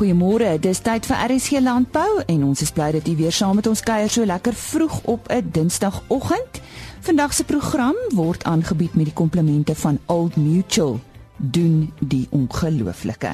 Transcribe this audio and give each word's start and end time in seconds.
Goeiemôre. 0.00 0.54
Dis 0.56 0.78
tyd 0.80 1.04
vir 1.04 1.18
RSC 1.28 1.58
Landbou 1.60 2.22
en 2.24 2.44
ons 2.46 2.60
is 2.64 2.70
bly 2.72 2.86
dat 2.94 3.04
u 3.04 3.12
weer 3.18 3.34
saam 3.36 3.58
met 3.58 3.66
ons 3.68 3.82
kuier 3.84 4.08
so 4.08 4.24
lekker 4.24 4.56
vroeg 4.56 4.94
op 5.04 5.28
'n 5.28 5.50
Dinsdagoggend. 5.52 6.60
Vandag 7.00 7.34
se 7.34 7.44
program 7.44 7.96
word 8.14 8.44
aangebied 8.44 8.94
met 8.94 9.04
die 9.04 9.14
komplemente 9.14 9.74
van 9.74 9.98
Old 10.06 10.36
Mutual. 10.36 11.00
Doen 11.36 11.92
die 11.98 12.26
ongelooflike. 12.30 13.32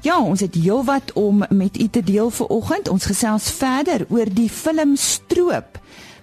Ja, 0.00 0.20
ons 0.20 0.40
het 0.40 0.54
heelwat 0.54 1.12
om 1.12 1.44
met 1.48 1.80
u 1.80 1.88
te 1.88 2.02
deel 2.02 2.30
vir 2.30 2.46
oggend. 2.46 2.88
Ons 2.88 3.04
gesels 3.04 3.50
verder 3.50 4.06
oor 4.08 4.26
die 4.32 4.50
film 4.50 4.96
Stroop 4.96 5.78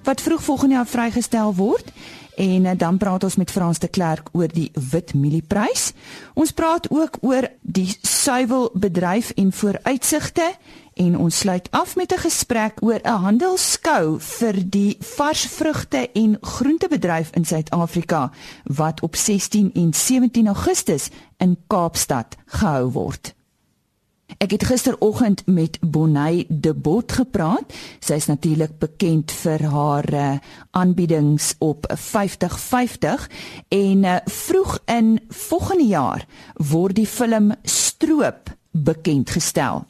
wat 0.05 0.21
vroeg 0.21 0.43
volgende 0.43 0.75
jaar 0.75 0.87
vrygestel 0.87 1.55
word 1.55 1.91
en 2.35 2.65
eh, 2.65 2.77
dan 2.77 2.97
praat 2.97 3.23
ons 3.23 3.35
met 3.35 3.51
Frans 3.51 3.79
de 3.79 3.87
Klerk 3.87 4.29
oor 4.31 4.47
die 4.47 4.71
wit 4.91 5.13
mielieprys. 5.13 5.91
Ons 6.33 6.51
praat 6.51 6.89
ook 6.89 7.17
oor 7.21 7.47
die 7.61 7.97
suiwelbedryf 8.01 9.31
en 9.35 9.51
vooruitsigte 9.51 10.53
en 10.95 11.17
ons 11.17 11.37
sluit 11.37 11.67
af 11.71 11.95
met 11.95 12.13
'n 12.13 12.17
gesprek 12.17 12.73
oor 12.81 12.99
'n 13.03 13.21
handelskou 13.27 14.19
vir 14.19 14.69
die 14.69 14.97
varsvrugte 14.99 16.09
en 16.13 16.37
groentebedryf 16.41 17.29
in 17.31 17.45
Suid-Afrika 17.45 18.31
wat 18.63 19.01
op 19.01 19.15
16 19.15 19.71
en 19.73 19.93
17 19.93 20.47
Augustus 20.47 21.09
in 21.37 21.57
Kaapstad 21.67 22.35
gehou 22.45 22.91
word. 22.91 23.34
Ek 24.25 24.51
het 24.51 24.63
gisteroggend 24.65 25.45
met 25.45 25.77
Bonnie 25.81 26.45
De 26.49 26.73
Bot 26.73 27.11
gepraat. 27.11 27.73
Sy 27.99 28.17
is 28.17 28.25
natuurlik 28.25 28.77
bekend 28.81 29.31
vir 29.31 29.63
haar 29.69 30.07
uh, 30.13 30.27
aanbiedings 30.71 31.53
op 31.59 31.85
5050 31.93 33.29
en 33.69 34.03
uh, 34.03 34.17
vroeg 34.25 34.79
in 34.85 35.19
volgende 35.29 35.87
jaar 35.87 36.25
word 36.57 36.97
die 36.97 37.07
film 37.07 37.53
Stroop 37.63 38.49
bekend 38.71 39.29
gestel. 39.29 39.85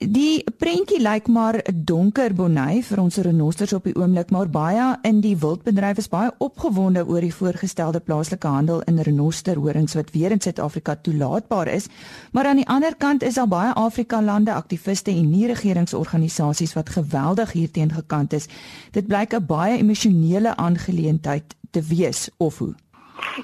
Die 0.00 0.40
prentjie 0.56 0.96
lyk 0.96 1.26
maar 1.28 1.58
donker 1.76 2.32
bonai 2.32 2.80
vir 2.88 3.02
ons 3.02 3.18
renosters 3.20 3.74
op 3.76 3.84
die 3.84 3.92
oomblik, 4.00 4.30
maar 4.32 4.48
baie 4.48 4.86
in 5.04 5.18
die 5.20 5.34
wildbedryf 5.36 6.00
is 6.00 6.08
baie 6.08 6.30
opgewonde 6.40 7.02
oor 7.04 7.20
die 7.20 7.34
voorgestelde 7.34 8.00
plaaslike 8.00 8.48
handel 8.48 8.80
in 8.88 9.02
renosterhorings 9.04 9.98
wat 9.98 10.14
weer 10.16 10.32
in 10.32 10.40
Suid-Afrika 10.40 10.96
toelaatbaar 11.04 11.68
is. 11.68 11.90
Maar 12.32 12.48
aan 12.48 12.62
die 12.62 12.68
ander 12.68 12.96
kant 12.96 13.22
is 13.22 13.36
daar 13.36 13.52
baie 13.52 13.76
Afrika 13.76 14.22
lande 14.24 14.56
aktiviste 14.56 15.12
en 15.12 15.30
nie-regeringsorganisasies 15.34 16.72
wat 16.80 16.96
geweldig 16.96 17.52
hierteen 17.52 17.92
gekant 17.92 18.32
is. 18.32 18.48
Dit 18.96 19.06
blyk 19.06 19.36
'n 19.36 19.46
baie 19.46 19.76
emosionele 19.76 20.56
aangeleentheid 20.56 21.44
te 21.70 21.82
wees 21.82 22.30
of 22.38 22.58
hoe? 22.58 22.74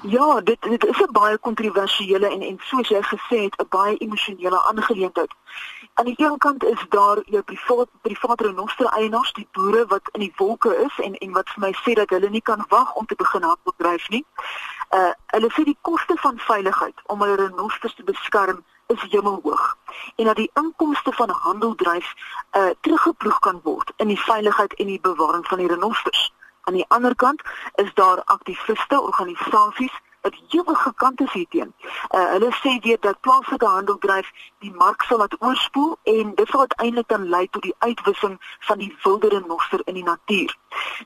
Ja, 0.09 0.41
dit 0.41 0.57
dit 0.61 0.85
is 0.85 0.99
'n 0.99 1.11
baie 1.11 1.37
kontroversiële 1.37 2.27
en 2.29 2.41
en 2.41 2.57
soos 2.59 2.87
jy 2.87 3.01
gesê 3.01 3.37
het, 3.45 3.55
'n 3.61 3.69
baie 3.69 3.97
emosionele 3.97 4.63
aangeleentheid. 4.63 5.31
Aan 5.97 6.05
die 6.05 6.13
een 6.17 6.37
kant 6.37 6.63
is 6.63 6.85
daar 6.89 7.19
jou 7.25 7.41
privaat 7.43 7.89
privaat 8.01 8.41
renoster 8.41 8.85
eienaars, 8.85 9.33
die 9.33 9.47
boere 9.51 9.85
wat 9.87 10.09
in 10.11 10.19
die 10.19 10.33
wolke 10.35 10.75
is 10.85 10.99
en 10.99 11.15
en 11.15 11.31
wat 11.31 11.49
vir 11.49 11.63
my 11.63 11.71
sê 11.81 11.93
dat 11.97 12.09
hulle 12.09 12.29
nie 12.29 12.41
kan 12.41 12.65
wag 12.69 12.93
om 12.93 13.05
te 13.05 13.15
begin 13.15 13.41
handbedryf 13.41 14.09
nie. 14.09 14.25
Uh 14.89 15.09
hulle 15.25 15.49
sê 15.55 15.63
die 15.63 15.77
koste 15.81 16.15
van 16.21 16.37
veiligheid 16.39 17.01
om 17.05 17.21
hulle 17.21 17.39
renosters 17.41 17.95
te 17.95 18.03
beskerm 18.03 18.63
is 18.87 19.01
hemelhoog 19.09 19.77
en 20.15 20.25
dat 20.25 20.35
die 20.35 20.51
inkomste 20.53 21.11
van 21.11 21.29
handeldryf 21.29 22.13
uh 22.51 22.69
teruggeploeg 22.81 23.39
kan 23.39 23.59
word 23.63 23.91
in 23.95 24.13
die 24.13 24.21
veiligheid 24.21 24.73
en 24.73 24.93
die 24.93 25.01
bewaring 25.01 25.47
van 25.47 25.57
die 25.57 25.67
renosters. 25.73 26.33
Aan 26.61 26.77
die 26.77 26.85
ander 26.87 27.15
kant 27.15 27.41
is 27.75 27.93
daar 27.93 28.21
aktiviste, 28.23 29.01
organisasies 29.01 30.01
wat 30.27 30.41
ewige 30.49 30.93
kant 30.95 31.21
is 31.21 31.31
hierteen. 31.31 31.73
Uh, 32.09 32.29
hulle 32.33 32.51
sê 32.61 32.77
weer 32.81 32.97
dat 32.99 33.19
plaaslike 33.19 33.65
handeldryf 33.65 34.31
die 34.59 34.73
mark 34.75 35.01
sal 35.07 35.17
laat 35.17 35.35
oorspoel 35.39 35.97
en 36.03 36.35
dit 36.35 36.47
sal 36.47 36.59
uiteindelik 36.59 37.07
dan 37.07 37.29
lei 37.29 37.47
tot 37.49 37.61
die 37.61 37.75
uitwissing 37.77 38.37
van 38.59 38.77
die 38.77 38.95
wilde 39.03 39.27
renoster 39.27 39.81
in 39.85 39.93
die 39.93 40.03
natuur. 40.03 40.55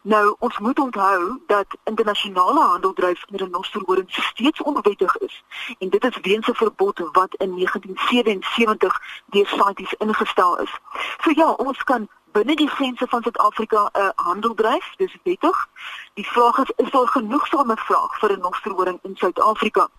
Nou, 0.01 0.35
ons 0.39 0.57
moet 0.59 0.79
onthou 0.79 1.41
dat 1.47 1.77
internasionale 1.83 2.59
handeldryf 2.59 3.23
in 3.29 3.37
renosterhoring 3.37 4.07
steeds 4.09 4.61
onwettig 4.61 5.17
is 5.17 5.43
en 5.79 5.89
dit 5.89 6.03
is 6.03 6.17
weens 6.21 6.47
'n 6.47 6.59
verbod 6.63 6.99
wat 7.11 7.35
in 7.35 7.53
1977 7.55 9.01
deur 9.25 9.47
CITES 9.47 9.93
ingestel 9.97 10.57
is. 10.57 10.73
So 11.21 11.31
ja, 11.35 11.49
ons 11.51 11.83
kan 11.83 12.09
binne 12.31 12.55
die 12.55 12.69
grense 12.69 13.07
van 13.07 13.21
Suid-Afrika 13.21 13.89
'n 13.93 13.99
uh, 13.99 14.09
handel 14.15 14.53
dryf, 14.53 14.93
dis 14.97 15.17
wettig. 15.23 15.67
Die 16.13 16.27
vraag 16.27 16.57
is 16.57 16.71
is 16.75 16.91
daar 16.91 17.07
genoegsame 17.07 17.77
vraag 17.77 18.19
vir 18.19 18.31
'n 18.31 18.39
nosterhoring 18.39 18.99
in 19.03 19.15
Suid-Afrika? 19.15 19.89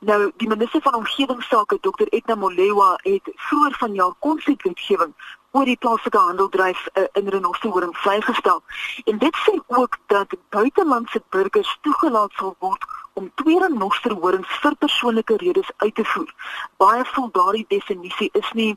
Nou, 0.00 0.32
die 0.36 0.48
minister 0.48 0.82
van 0.82 0.94
omgewingsake, 0.94 1.78
Dr. 1.80 2.06
Etna 2.08 2.34
Molewa, 2.34 2.98
het 3.02 3.30
vroeër 3.34 3.74
vanjaar 3.78 4.14
konsekwentgewing 4.18 5.14
oor 5.50 5.64
die 5.64 5.76
plaaslike 5.76 6.18
handeldryf 6.18 6.86
uh, 6.92 7.02
in 7.12 7.28
renosterhoring 7.28 7.96
vrygestel. 7.96 8.62
En 9.04 9.18
dit 9.18 9.36
sê 9.36 9.54
ook 9.66 9.96
dat 10.06 10.36
buitelandse 10.48 11.22
burgers 11.28 11.78
toegelaat 11.80 12.32
sal 12.32 12.56
word 12.58 12.84
om 13.18 13.30
twee 13.34 13.58
renosterhorings 13.58 14.58
vir 14.62 14.76
persoonlike 14.84 15.36
redes 15.36 15.70
uit 15.76 15.94
te 15.94 16.04
voer. 16.04 16.34
Baie 16.76 17.04
voel 17.12 17.30
daardie 17.32 17.64
definisie 17.68 18.28
is 18.32 18.52
nie 18.52 18.76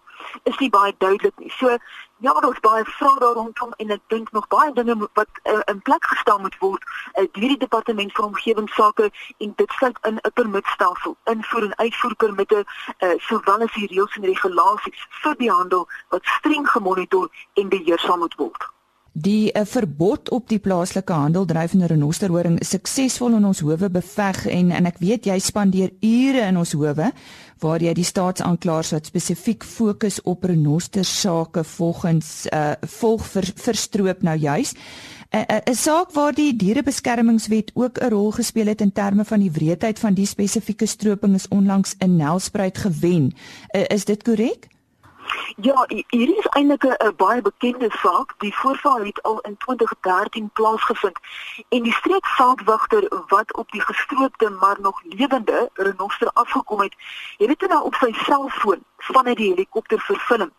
is 0.50 0.58
nie 0.58 0.70
baie 0.70 0.96
duidelik 0.98 1.38
nie. 1.44 1.52
So 1.60 1.78
ja, 2.22 2.34
daar's 2.40 2.60
baie 2.60 2.86
vrae 2.86 3.20
daar 3.20 3.34
rondom 3.34 3.74
en 3.78 3.90
ek 3.90 4.02
dink 4.08 4.32
nog 4.32 4.48
baie 4.48 4.74
dinge 4.74 4.96
wat 5.14 5.40
uh, 5.44 5.60
in 5.74 5.82
plek 5.82 6.06
gestel 6.06 6.40
moet 6.40 6.58
word 6.60 6.84
uh, 6.84 7.26
deur 7.38 7.54
die 7.54 7.58
departement 7.58 8.14
van 8.14 8.26
omgewingsake 8.26 9.10
en 9.38 9.54
dit 9.56 9.72
sluit 9.78 9.98
in 10.10 10.20
'n 10.22 10.34
permitstelsel, 10.34 11.16
invoer 11.24 11.64
en 11.64 11.78
uitvoer 11.78 12.16
permitte, 12.16 12.66
uh, 13.00 13.14
sowel 13.18 13.66
as 13.66 13.74
die 13.74 13.88
reëls 13.88 14.16
en 14.16 14.30
regulasies 14.34 15.08
vir 15.24 15.36
die 15.42 15.52
handel 15.52 15.88
wat 16.10 16.26
streng 16.38 16.70
gemonitor 16.70 17.30
en 17.54 17.70
beheer 17.70 18.00
sal 18.00 18.18
moet 18.18 18.36
word. 18.36 18.70
Die 19.12 19.52
uh, 19.52 19.66
verbod 19.68 20.30
op 20.32 20.48
die 20.48 20.60
plaaslike 20.64 21.14
handel 21.14 21.46
dryf 21.46 21.74
in 21.76 21.84
renosterhoring 21.84 22.62
suksesvol 22.64 23.36
in 23.36 23.46
ons 23.50 23.60
howe 23.60 23.90
beveg 23.92 24.46
en 24.48 24.72
en 24.72 24.88
ek 24.88 25.02
weet 25.04 25.28
jy 25.28 25.36
spandeer 25.44 25.92
ure 26.00 26.46
in 26.48 26.60
ons 26.62 26.72
howe 26.72 27.10
waar 27.62 27.84
jy 27.84 27.92
die 27.94 28.08
staatsaanklaers 28.08 28.94
wat 28.96 29.12
spesifiek 29.12 29.68
fokus 29.68 30.22
op 30.24 30.48
renoster 30.48 31.04
sake 31.06 31.66
volgens 31.76 32.48
uh, 32.56 32.72
volg 33.02 33.28
vir 33.36 33.52
verstroop 33.68 34.24
nou 34.24 34.38
juis. 34.40 34.74
'n 35.32 35.44
uh, 35.44 35.60
'n 35.68 35.76
saak 35.76 36.16
waar 36.16 36.34
die 36.34 36.56
dierebeskermingswet 36.56 37.72
ook 37.74 38.00
'n 38.00 38.10
rol 38.16 38.32
gespeel 38.32 38.68
het 38.68 38.82
in 38.82 38.92
terme 38.92 39.26
van 39.26 39.40
die 39.40 39.52
wreedheid 39.52 40.00
van 40.00 40.14
die 40.14 40.26
spesifieke 40.26 40.86
stroping 40.86 41.36
is 41.36 41.48
onlangs 41.48 41.96
in 42.00 42.16
Nelspruit 42.16 42.78
gewen. 42.78 43.36
Uh, 43.76 43.84
is 43.88 44.06
dit 44.06 44.24
korrek? 44.24 44.71
Ja, 45.56 45.86
hier 45.88 46.38
is 46.38 46.46
eintlik 46.46 46.84
'n 46.84 47.16
baie 47.16 47.42
bekende 47.42 47.90
saak. 47.90 48.34
Die 48.38 48.56
voorval 48.56 49.04
het 49.06 49.22
al 49.22 49.40
in 49.40 49.58
2013 49.58 50.50
plaasgevind 50.54 51.20
en 51.70 51.84
die 51.84 51.94
streekveldwagter 51.94 53.24
wat 53.28 53.54
op 53.54 53.72
die 53.72 53.82
gestroopte 53.82 54.50
maar 54.50 54.78
nog 54.82 55.02
lewende 55.04 55.70
renoster 55.74 56.30
afgekom 56.34 56.80
het, 56.80 56.96
het 57.38 57.60
dit 57.60 57.70
nou 57.70 57.84
op 57.84 57.96
sy 57.96 58.14
selfoon 58.14 58.84
vanuit 58.98 59.38
die 59.38 59.50
helikopter 59.50 60.00
verfilm. 60.00 60.52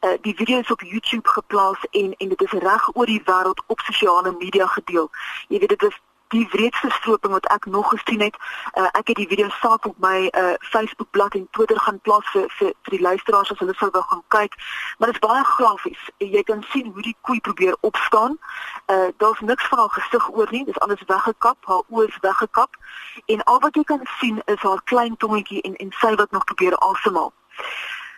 Uh, 0.00 0.10
die 0.20 0.34
video 0.34 0.58
is 0.58 0.70
op 0.70 0.80
YouTube 0.80 1.28
geplaas 1.28 1.78
en 1.90 2.14
en 2.16 2.28
dit 2.28 2.42
is 2.42 2.50
reg 2.50 2.96
oor 2.96 3.06
die 3.06 3.22
wêreld 3.24 3.62
op 3.66 3.80
sosiale 3.80 4.34
media 4.38 4.66
gedeel. 4.66 5.10
Jy 5.48 5.58
weet 5.58 5.68
dit 5.68 5.82
is 5.82 6.00
die 6.32 6.46
wreedste 6.50 6.90
stroping 6.90 7.32
wat 7.32 7.46
ek 7.52 7.66
nog 7.70 7.88
gesien 7.92 8.20
het. 8.20 8.36
Uh, 8.74 8.88
ek 8.98 9.12
het 9.12 9.16
die 9.20 9.28
video 9.28 9.48
saak 9.60 9.86
op 9.86 9.98
my 10.00 10.28
uh, 10.32 10.54
Facebook 10.58 11.10
bladsy 11.10 11.42
en 11.42 11.48
Twitter 11.50 11.80
gaan 11.80 12.00
plaas 12.00 12.26
vir, 12.32 12.48
vir 12.58 12.72
vir 12.82 12.96
die 12.96 13.02
luisteraars 13.04 13.52
as 13.52 13.60
hulle 13.60 13.76
wil 13.78 14.06
gaan 14.10 14.24
kyk. 14.28 14.56
Maar 14.98 15.12
dit 15.12 15.20
is 15.20 15.26
baie 15.28 15.44
grafies. 15.44 16.02
Jy 16.18 16.42
kan 16.48 16.64
sien 16.72 16.90
hoe 16.92 17.02
die 17.02 17.16
koei 17.20 17.40
probeer 17.40 17.76
opstaan. 17.80 18.38
Uh, 18.86 19.10
Daar's 19.16 19.40
niks 19.40 19.68
van 19.68 19.78
haar 19.78 19.94
gesig 19.98 20.30
oor 20.32 20.48
nie. 20.50 20.64
Dit 20.64 20.76
is 20.76 20.82
alles 20.82 21.02
weggekap, 21.06 21.58
haar 21.70 21.84
oë 21.88 22.08
is 22.08 22.18
weggekap 22.20 22.76
en 23.26 23.44
al 23.44 23.60
wat 23.60 23.76
jy 23.76 23.84
kan 23.84 24.00
sien 24.18 24.42
is 24.44 24.62
haar 24.64 24.82
klein 24.84 25.16
tongetjie 25.16 25.62
en 25.62 25.76
en 25.76 25.94
sy 26.00 26.14
wat 26.14 26.30
nog 26.30 26.44
probeer 26.44 26.76
asemhaal. 26.78 27.32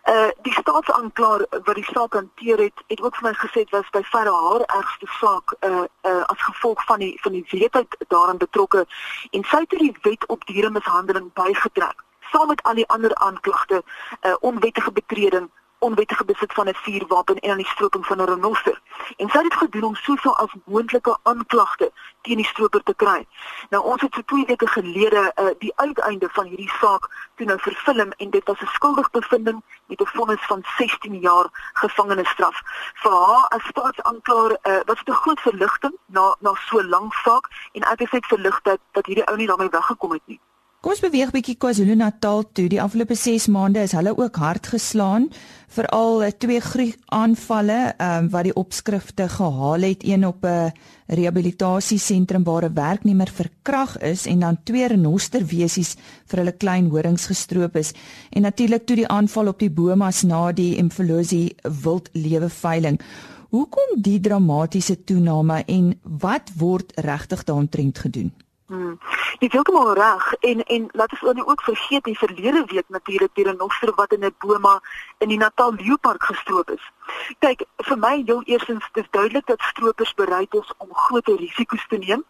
Uh 0.05 0.29
die 0.43 0.53
staatsaanklaer 0.53 1.47
wat 1.65 1.75
die 1.75 1.85
saak 1.85 2.12
hanteer 2.12 2.59
het, 2.59 2.83
het 2.87 3.01
ook 3.01 3.17
vir 3.17 3.31
my 3.31 3.35
gesê 3.41 3.62
dit 3.65 3.71
was 3.73 3.89
by 3.91 4.03
verre 4.12 4.35
haar 4.37 4.65
ergste 4.77 5.06
saak 5.21 5.55
uh 5.61 5.85
uh 6.11 6.25
as 6.33 6.43
gevolg 6.49 6.85
van 6.85 6.99
die 6.99 7.15
van 7.23 7.33
die 7.33 7.45
wetheid 7.51 7.97
daarin 8.09 8.37
betrokke 8.37 8.85
en 9.31 9.45
sy 9.45 9.62
het 9.65 9.79
die 9.79 9.95
wet 10.03 10.27
op 10.27 10.45
dieremishandeling 10.45 11.33
bygetrek 11.33 12.05
saam 12.33 12.53
met 12.53 12.62
al 12.62 12.75
die 12.75 12.89
ander 12.89 13.15
aanklagte 13.15 13.81
uh 13.81 14.35
onwettige 14.41 14.93
betreding 14.93 15.49
onwettige 15.89 16.25
besit 16.25 16.53
van 16.53 16.69
'n 16.69 16.75
vuurwapen 16.75 17.39
en 17.39 17.51
aan 17.51 17.63
die 17.63 17.73
stroping 17.75 18.07
van 18.07 18.21
'n 18.21 18.31
renoster. 18.33 18.81
En 19.17 19.29
sy 19.29 19.39
het 19.39 19.51
dit 19.51 19.55
gedoen 19.55 19.85
om 19.85 19.95
soveel 19.95 20.37
as 20.37 20.53
moontlike 20.65 21.19
aanklagte 21.23 21.93
teen 22.23 22.37
die 22.37 22.47
stroper 22.47 22.83
te 22.83 22.95
kry. 22.95 23.27
Nou 23.71 23.83
ons 23.85 24.01
het 24.01 24.15
vir 24.15 24.25
2 24.25 24.45
weke 24.47 24.67
gelede 24.67 25.33
uh, 25.35 25.47
die 25.59 25.73
uiteinde 25.77 26.29
van 26.33 26.47
hierdie 26.47 26.73
saak 26.81 27.09
toe 27.37 27.47
nou 27.47 27.59
verfilm 27.59 28.11
en 28.17 28.31
dit 28.31 28.45
was 28.45 28.61
'n 28.61 28.75
skuldigbevinding 28.77 29.63
met 29.87 30.01
'n 30.01 30.07
vonnis 30.07 30.47
van 30.47 30.65
16 30.79 31.19
jaar 31.21 31.47
gevangenisstraf. 31.73 32.61
Vir 32.95 33.13
haar 33.13 33.47
as 33.49 33.65
staatsaanklaer 33.65 34.51
uh, 34.51 34.81
was 34.85 34.99
dit 35.05 35.09
'n 35.09 35.23
groot 35.23 35.41
verligting 35.41 35.97
na 36.07 36.37
na 36.41 36.55
so 36.55 36.83
lank 36.83 37.15
saak 37.15 37.49
en 37.73 37.83
ek 37.83 37.99
het 37.99 38.13
net 38.13 38.27
verlig 38.27 38.61
dat 38.63 38.79
dat 38.93 39.07
hierdie 39.07 39.27
ou 39.27 39.37
nie 39.37 39.47
daarmee 39.47 39.69
weggekom 39.69 40.13
het 40.13 40.23
nie. 40.25 40.41
Kom 40.85 40.93
ons 40.93 41.01
beweeg 41.01 41.31
bietjie 41.33 41.55
KwaZulu-Natal 41.57 42.43
toe. 42.53 42.67
Die 42.69 42.81
afgelope 42.83 43.17
6 43.17 43.47
maande 43.49 43.81
is 43.87 43.95
hulle 43.97 44.11
ook 44.19 44.37
hard 44.37 44.67
geslaan 44.69 45.31
veral 45.73 46.27
eh, 46.27 46.35
twee 46.37 46.91
aanvalle 47.09 47.95
um, 47.97 48.29
wat 48.29 48.45
die 48.45 48.53
opskrifte 48.53 49.31
gehaal 49.33 49.81
het 49.89 50.05
een 50.05 50.27
op 50.29 50.45
'n 50.45 50.77
rehabilitasiesentrum 51.09 52.45
waar 52.45 52.69
'n 52.69 52.75
werknemer 52.75 53.33
verkrag 53.33 53.97
is 53.99 54.27
en 54.27 54.41
dan 54.41 54.61
twee 54.65 54.87
renosterwesies 54.87 55.97
vir 56.27 56.39
hulle 56.39 56.53
klein 56.53 56.91
horings 56.91 57.27
gestroop 57.33 57.77
is 57.77 57.95
en 58.31 58.43
natuurlik 58.43 58.85
toe 58.87 58.97
die 58.97 59.09
aanval 59.09 59.49
op 59.49 59.59
die 59.59 59.71
bomas 59.71 60.23
na 60.23 60.53
die 60.53 60.83
Mfolozi 60.83 61.55
wildlewe 61.63 62.51
veiling 62.51 63.01
Hoekom 63.49 64.03
die 64.03 64.21
dramatiese 64.21 65.05
toename 65.05 65.65
en 65.67 66.01
wat 66.03 66.51
word 66.59 66.93
regtig 66.97 67.45
daaroontrent 67.45 67.99
gedoen? 67.99 68.33
Hmm. 68.67 68.99
Jy 69.39 69.45
het 69.45 69.53
heeltemal 69.53 69.93
reg 69.93 70.33
en 70.41 70.63
en 70.65 70.87
laat 70.93 71.13
ons 71.21 71.45
ook 71.45 71.63
vergeet 71.63 72.05
die 72.05 72.19
verlede 72.19 72.65
week 72.67 72.89
natuurlik 72.89 73.35
die 73.35 73.45
renoster 73.45 73.93
wat 73.95 74.13
in 74.13 74.25
'n 74.25 74.35
boma 74.39 74.81
in 75.19 75.29
die 75.29 75.37
Natal 75.37 75.75
Leeupark 75.75 76.25
gestroop 76.25 76.71
is. 76.71 76.91
Kyk, 77.39 77.65
vir 77.77 77.99
my 77.99 78.23
heel 78.25 78.43
eerstens 78.43 78.89
dis 78.93 79.11
duidelik 79.11 79.47
dat 79.47 79.61
stroopers 79.61 80.15
bereid 80.15 80.55
is 80.55 80.73
om 80.77 80.89
groot 80.95 81.27
risiko's 81.27 81.87
te 81.89 81.97
neem 81.97 82.25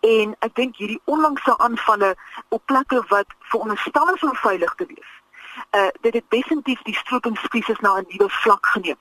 en 0.00 0.36
ek 0.38 0.54
dink 0.54 0.76
hierdie 0.76 1.00
onlangse 1.04 1.58
aanvalle 1.58 2.16
op 2.48 2.62
plekke 2.64 3.04
wat 3.08 3.26
veronderstel 3.38 4.14
is 4.14 4.22
om 4.22 4.34
veilig 4.34 4.74
te 4.74 4.86
wees. 4.86 5.10
Uh 5.70 5.88
dit 6.00 6.14
het 6.14 6.24
definitief 6.28 6.82
die 6.82 6.94
stroopingskrisis 6.94 7.78
na 7.78 7.98
'n 7.98 8.06
nuwe 8.08 8.30
vlak 8.30 8.66
geneem. 8.66 8.98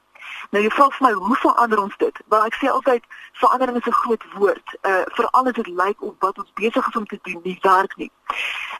Nou 0.49 0.63
jy 0.63 0.69
vra 0.69 0.87
vir 0.89 1.07
my 1.07 1.11
hoe 1.13 1.35
verander 1.35 1.79
ons 1.81 1.97
dit? 1.97 2.19
Wel 2.33 2.45
ek 2.45 2.57
sê 2.59 2.69
altyd 2.71 3.03
verandering 3.41 3.77
is 3.77 3.87
'n 3.87 3.99
groot 4.01 4.23
woord. 4.33 4.67
Uh 4.81 5.03
veral 5.15 5.45
as 5.45 5.53
dit 5.53 5.67
lyk 5.67 6.01
of 6.01 6.13
wat 6.19 6.37
ons 6.37 6.53
besig 6.53 6.87
is 6.87 6.95
om 6.95 7.05
te 7.05 7.19
doen 7.21 7.39
nie 7.43 7.57
werk 7.61 7.95
nie. 7.97 8.11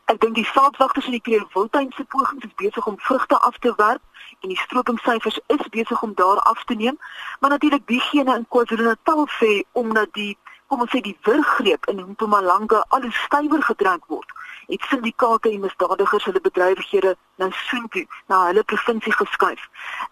Ek 0.05 0.19
dink 0.19 0.35
die 0.35 0.45
saadwagters 0.45 1.05
in 1.05 1.17
die 1.17 1.25
Kreerwiltuin 1.27 1.91
se 1.95 2.03
pogings 2.03 2.45
is 2.45 2.55
besig 2.55 2.87
om 2.87 2.99
vrugte 2.99 3.39
af 3.39 3.57
te 3.57 3.73
werp 3.75 4.01
en 4.41 4.49
die 4.49 4.61
stropingssyfers 4.65 5.39
is 5.47 5.69
besig 5.69 6.01
om 6.01 6.13
daar 6.13 6.39
af 6.39 6.63
te 6.63 6.73
neem. 6.73 6.99
Maar 7.39 7.49
natuurlik 7.49 7.87
diegene 7.87 8.35
in 8.35 8.47
KwaZulu-Natal 8.47 9.27
sê 9.39 9.63
omdat 9.71 10.13
die 10.13 10.37
kom 10.67 10.81
ons 10.81 10.91
sê 10.91 11.01
die 11.01 11.17
wurggreep 11.21 11.85
in 11.87 12.05
Mpumalanga 12.09 12.85
al 12.87 13.01
hoe 13.01 13.11
stywer 13.11 13.61
gedruk 13.63 14.05
word 14.07 14.36
het 14.67 14.81
syndikaate 14.89 15.49
en 15.49 15.59
misdadigers 15.59 16.25
hulle 16.27 16.41
bedrywighede 16.41 17.15
nou 17.35 17.51
soontoe 17.51 18.05
na 18.27 18.45
hulle 18.45 18.63
provinsie 18.63 19.13
geskuif. 19.13 19.67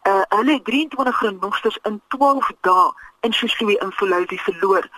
Uh 0.07 0.21
hulle 0.37 0.53
het 0.57 0.65
23 0.65 1.21
renosters 1.21 1.79
in 1.83 2.01
12 2.07 2.51
dae 2.61 2.91
in 3.19 3.33
Sosui 3.33 3.75
in 3.75 3.91
Volodi 3.91 4.39
verloor. 4.39 4.89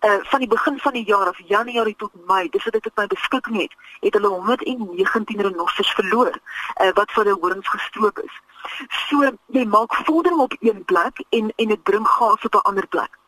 Uh 0.00 0.16
van 0.30 0.40
die 0.40 0.48
begin 0.48 0.78
van 0.78 0.92
die 0.92 1.04
jaar 1.04 1.26
af 1.26 1.38
Januarie 1.48 1.96
tot 1.96 2.26
Mei, 2.26 2.48
dis 2.48 2.64
wat 2.64 2.80
ek 2.80 2.86
op 2.86 2.96
my 2.96 3.06
beskikking 3.06 3.60
het, 3.60 3.76
het 4.00 4.14
hulle 4.14 4.28
119 4.28 5.46
renosters 5.48 5.92
verloor 6.00 6.32
uh 6.80 6.90
wat 6.94 7.12
vir 7.12 7.24
hulle 7.24 7.38
horings 7.40 7.68
gestroop 7.76 8.18
is. 8.24 8.40
So 9.08 9.30
jy 9.52 9.66
maak 9.68 9.94
vordering 10.08 10.40
op 10.40 10.56
een 10.60 10.84
plek 10.84 11.24
en 11.28 11.52
en 11.56 11.68
dit 11.76 11.82
bring 11.82 12.08
gas 12.08 12.44
op 12.44 12.54
'n 12.54 12.68
ander 12.72 12.86
plek. 12.86 13.18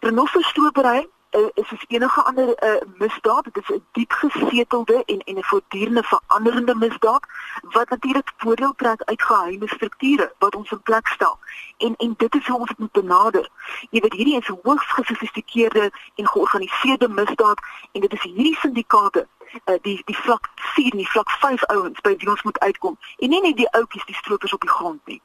Renosterstropery 0.00 1.08
uh, 1.30 1.48
is 1.54 1.68
soos 1.68 1.84
enige 1.88 2.22
ander 2.22 2.48
uh, 2.64 2.80
misdaad, 2.98 3.44
dit 3.44 3.56
is 3.56 3.76
'n 3.76 3.84
diep 3.92 4.12
gesetelde 4.12 5.04
en 5.04 5.18
en 5.18 5.36
'n 5.38 5.44
voortdurende 5.44 6.02
veranderende 6.02 6.74
misdaad 6.74 7.26
wat 7.62 7.88
natuurlik 7.88 8.32
voordeel 8.36 8.74
trek 8.76 9.02
uit 9.02 9.22
geheime 9.22 9.68
strukture 9.68 10.34
wat 10.38 10.54
ons 10.54 10.70
in 10.70 10.82
plek 10.82 11.06
stel. 11.06 11.38
En 11.76 11.96
en 11.96 12.14
dit 12.16 12.34
is 12.34 12.46
hoe 12.46 12.58
ons 12.58 12.68
dit 12.68 12.78
moet 12.78 12.92
benader. 12.92 13.50
Jy 13.90 14.00
weet 14.00 14.12
hierdie 14.12 14.38
is 14.38 14.46
hoogs 14.62 14.92
gesofistikeerde 14.92 15.92
en 16.14 16.28
georganiseerde 16.28 17.08
misdaad 17.08 17.60
en 17.92 18.00
dit 18.00 18.12
is 18.12 18.22
hierdie 18.22 18.56
syndikaate 18.56 19.28
uh, 19.64 19.74
die 19.82 20.02
die 20.04 20.16
vlak 20.16 20.48
4 20.54 20.90
en 20.90 20.96
die 20.96 21.10
vlak 21.10 21.30
5 21.30 21.64
ouens 21.64 22.00
by 22.00 22.16
wie 22.16 22.30
ons 22.30 22.42
moet 22.42 22.58
uitkom. 22.58 22.98
En 23.18 23.28
nie 23.28 23.40
net 23.40 23.56
die 23.56 23.70
ouetjies 23.70 24.04
die 24.04 24.14
stroopers 24.14 24.52
op 24.52 24.60
die 24.60 24.70
grond 24.70 25.00
nie. 25.06 25.22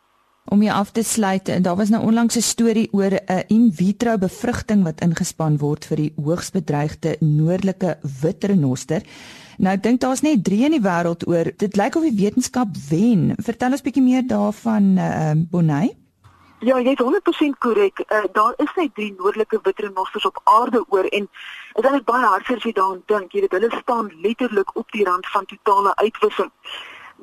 Om 0.52 0.62
jy 0.62 0.72
af 0.76 0.92
te 0.92 1.04
sluit, 1.08 1.48
en 1.50 1.64
daar 1.64 1.78
was 1.80 1.90
nou 1.90 2.04
onlangs 2.04 2.36
'n 2.36 2.42
storie 2.42 2.90
oor 2.92 3.12
'n 3.12 3.44
in 3.48 3.72
vitro 3.74 4.18
bevrugting 4.18 4.84
wat 4.84 5.02
ingespan 5.02 5.58
word 5.58 5.86
vir 5.86 5.98
die 5.98 6.14
hoogs 6.16 6.52
bedreigde 6.52 7.16
noordelike 7.20 7.98
witrenoster. 8.22 9.02
Nou 9.58 9.74
ek 9.74 9.84
dink 9.84 10.00
daar's 10.00 10.22
net 10.22 10.44
3 10.44 10.66
in 10.66 10.72
die 10.72 10.82
wêreld 10.82 11.28
oor. 11.28 11.52
Dit 11.58 11.76
lyk 11.76 11.96
of 11.96 12.04
die 12.04 12.22
wetenskap 12.24 12.68
wen. 12.90 13.34
Vertel 13.38 13.72
ons 13.72 13.82
bietjie 13.82 14.04
meer 14.04 14.28
daarvan, 14.28 14.98
uh, 14.98 15.32
Bonnie. 15.36 15.96
Ja, 16.60 16.80
jy 16.80 16.92
is 16.92 17.00
100% 17.00 17.58
korrek. 17.60 18.00
Uh, 18.08 18.24
daar 18.32 18.54
is 18.58 18.72
net 18.76 18.96
3 18.96 19.14
noordelike 19.18 19.60
witrenosters 19.64 20.26
op 20.26 20.42
aarde 20.44 20.86
oor 20.90 21.06
en 21.06 21.30
dit 21.74 21.92
is 21.92 22.04
baie 22.04 22.26
hartseer 22.26 22.58
as 22.58 22.64
jy 22.64 22.72
daaraan 22.72 23.04
dink. 23.06 23.32
Jy 23.32 23.40
weet 23.40 23.52
hulle 23.52 23.72
staan 23.82 24.12
letterlik 24.22 24.76
op 24.76 24.92
die 24.92 25.04
rand 25.04 25.28
van 25.28 25.46
totale 25.46 25.96
uitwissing 25.96 26.52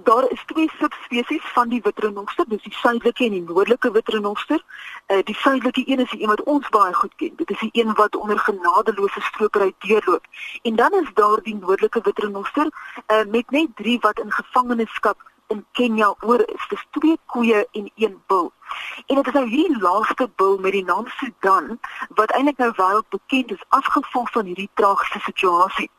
daar 0.04 0.30
is 0.30 0.42
twee 0.46 0.70
subspesies 0.78 1.52
van 1.52 1.68
die 1.68 1.80
witrenoster, 1.82 2.44
dis 2.48 2.62
die 2.62 2.74
suidelike 2.74 3.24
en 3.24 3.30
die 3.30 3.42
noordelike 3.42 3.90
witrenoster. 3.90 4.62
Uh 5.06 5.22
die 5.24 5.34
suidelike 5.34 5.82
een 5.86 6.00
is 6.04 6.10
die 6.10 6.22
een 6.22 6.32
wat 6.32 6.42
ons 6.42 6.68
baie 6.68 6.94
goed 6.94 7.14
ken. 7.16 7.32
Dit 7.36 7.50
is 7.50 7.58
die 7.58 7.70
een 7.72 7.94
wat 7.94 8.16
onder 8.16 8.38
genadeloose 8.38 9.20
stropery 9.20 9.72
deurloop. 9.78 10.24
En 10.62 10.76
dan 10.76 10.92
is 10.92 11.10
daar 11.14 11.42
die 11.42 11.54
noordelike 11.54 12.00
witrenoster 12.02 12.70
uh 13.06 13.24
met 13.24 13.50
net 13.50 13.68
3 13.74 13.98
wat 14.00 14.18
in 14.18 14.32
gevangenskap 14.32 15.30
in 15.46 15.64
Kenia 15.72 16.14
oor 16.20 16.42
is. 16.48 16.66
Dis 16.68 16.86
twee 16.90 17.18
koeie 17.26 17.66
en 17.72 17.90
een 17.94 18.22
bul. 18.26 18.52
En 19.06 19.16
dit 19.16 19.26
is 19.26 19.32
nou 19.32 19.48
hierdie 19.48 19.80
laaste 19.80 20.30
bil 20.36 20.58
met 20.58 20.72
die 20.72 20.84
naam 20.84 21.06
Sudan 21.06 21.78
wat 22.08 22.30
eintlik 22.30 22.56
nou 22.56 22.72
wêreld 22.76 23.08
bekend 23.08 23.50
is 23.50 23.64
afgevolg 23.68 24.30
van 24.30 24.44
hierdie 24.44 24.70
tragiese 24.74 25.20
situasie. 25.20 25.90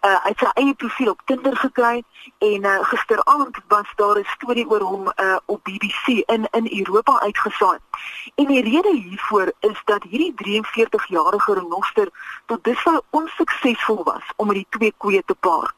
Uh 0.00 0.16
hy 0.24 0.32
het 0.32 0.38
sy 0.38 0.50
eie 0.54 0.74
profiel 0.74 1.10
op 1.10 1.22
Tinder 1.24 1.56
gekry 1.56 2.02
en 2.38 2.64
uh 2.64 2.78
gisteraand 2.92 3.60
was 3.68 3.88
daar 3.96 4.18
'n 4.18 4.32
storie 4.36 4.68
oor 4.70 4.80
hom 4.80 5.12
uh 5.16 5.36
op 5.46 5.64
BBC 5.64 6.06
in 6.06 6.48
in 6.50 6.66
Europa 6.78 7.20
uitgesaai. 7.20 7.78
En 8.34 8.46
die 8.46 8.62
rede 8.62 8.92
hiervoor 8.96 9.52
is 9.60 9.80
dat 9.84 10.02
hierdie 10.02 10.34
43-jarige 10.34 11.54
renoster 11.54 12.08
tot 12.46 12.64
dusver 12.64 13.00
onsuksesvol 13.10 14.02
was 14.04 14.22
om 14.36 14.46
met 14.46 14.56
die 14.56 14.66
twee 14.68 14.92
koeie 14.96 15.22
te 15.26 15.34
paar. 15.34 15.74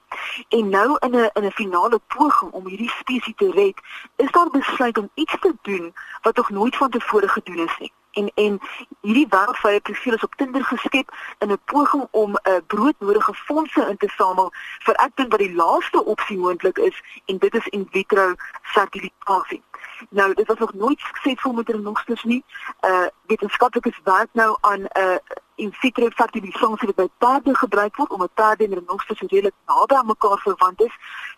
En 0.49 0.69
nou 0.69 0.97
in 0.99 1.11
'n 1.11 1.31
in 1.33 1.45
'n 1.45 1.51
finale 1.51 2.01
poging 2.07 2.53
om 2.53 2.67
hierdie 2.67 2.91
spesies 2.91 3.37
te 3.37 3.51
red, 3.51 3.81
is 4.17 4.31
daar 4.31 4.51
besluit 4.51 4.99
om 4.99 5.11
iets 5.15 5.37
te 5.41 5.55
doen 5.63 5.95
wat 6.23 6.39
nog 6.43 6.59
nooit 6.59 6.77
van 6.77 6.91
tevore 6.91 7.29
gedoen 7.29 7.59
is 7.59 7.77
nie. 7.79 7.93
En 8.13 8.33
en 8.35 8.61
hierdie 9.01 9.27
wêreldvrye 9.29 9.81
profiel 9.81 10.15
is 10.15 10.25
op 10.25 10.35
Tinder 10.35 10.65
geskep 10.65 11.09
in 11.39 11.53
'n 11.53 11.61
poging 11.65 12.09
om 12.11 12.31
'n 12.33 12.51
uh, 12.51 12.57
broodnodige 12.67 13.35
fondse 13.35 13.87
in 13.89 13.97
te 13.97 14.09
samel 14.17 14.53
vir 14.85 14.95
ek 14.95 15.11
dink 15.15 15.31
wat 15.31 15.41
die 15.41 15.55
laaste 15.55 16.05
opsie 16.05 16.39
moontlik 16.39 16.79
is 16.79 17.03
en 17.27 17.39
dit 17.39 17.55
is 17.55 17.67
in 17.67 17.89
vitro 17.91 18.35
fertilitasie. 18.63 19.63
Nou, 20.11 20.35
dit 20.35 20.47
was 20.47 20.59
nog 20.59 20.75
nooit 20.75 21.01
suksesvol 21.01 21.53
met 21.53 21.69
renosters 21.69 22.23
nie. 22.23 22.45
Uh 22.81 23.07
wetenskaplikes 23.27 24.01
werk 24.05 24.29
nou 24.33 24.57
aan 24.61 24.81
'n 24.81 24.99
uh, 24.99 25.17
in 25.55 25.73
vitro 25.73 26.09
fertilisasie 26.09 26.89
wat 26.91 26.97
by 26.97 27.09
perde 27.19 27.55
gebruik 27.55 27.97
word 27.97 28.11
om 28.11 28.23
'n 28.23 28.35
perde 28.35 28.65
en 28.65 28.75
renosters 28.75 29.21
redelik 29.21 29.55
naby 29.67 29.95
aan 29.95 30.07
mekaar 30.07 30.39
verwant 30.39 30.81
is. 30.81 30.95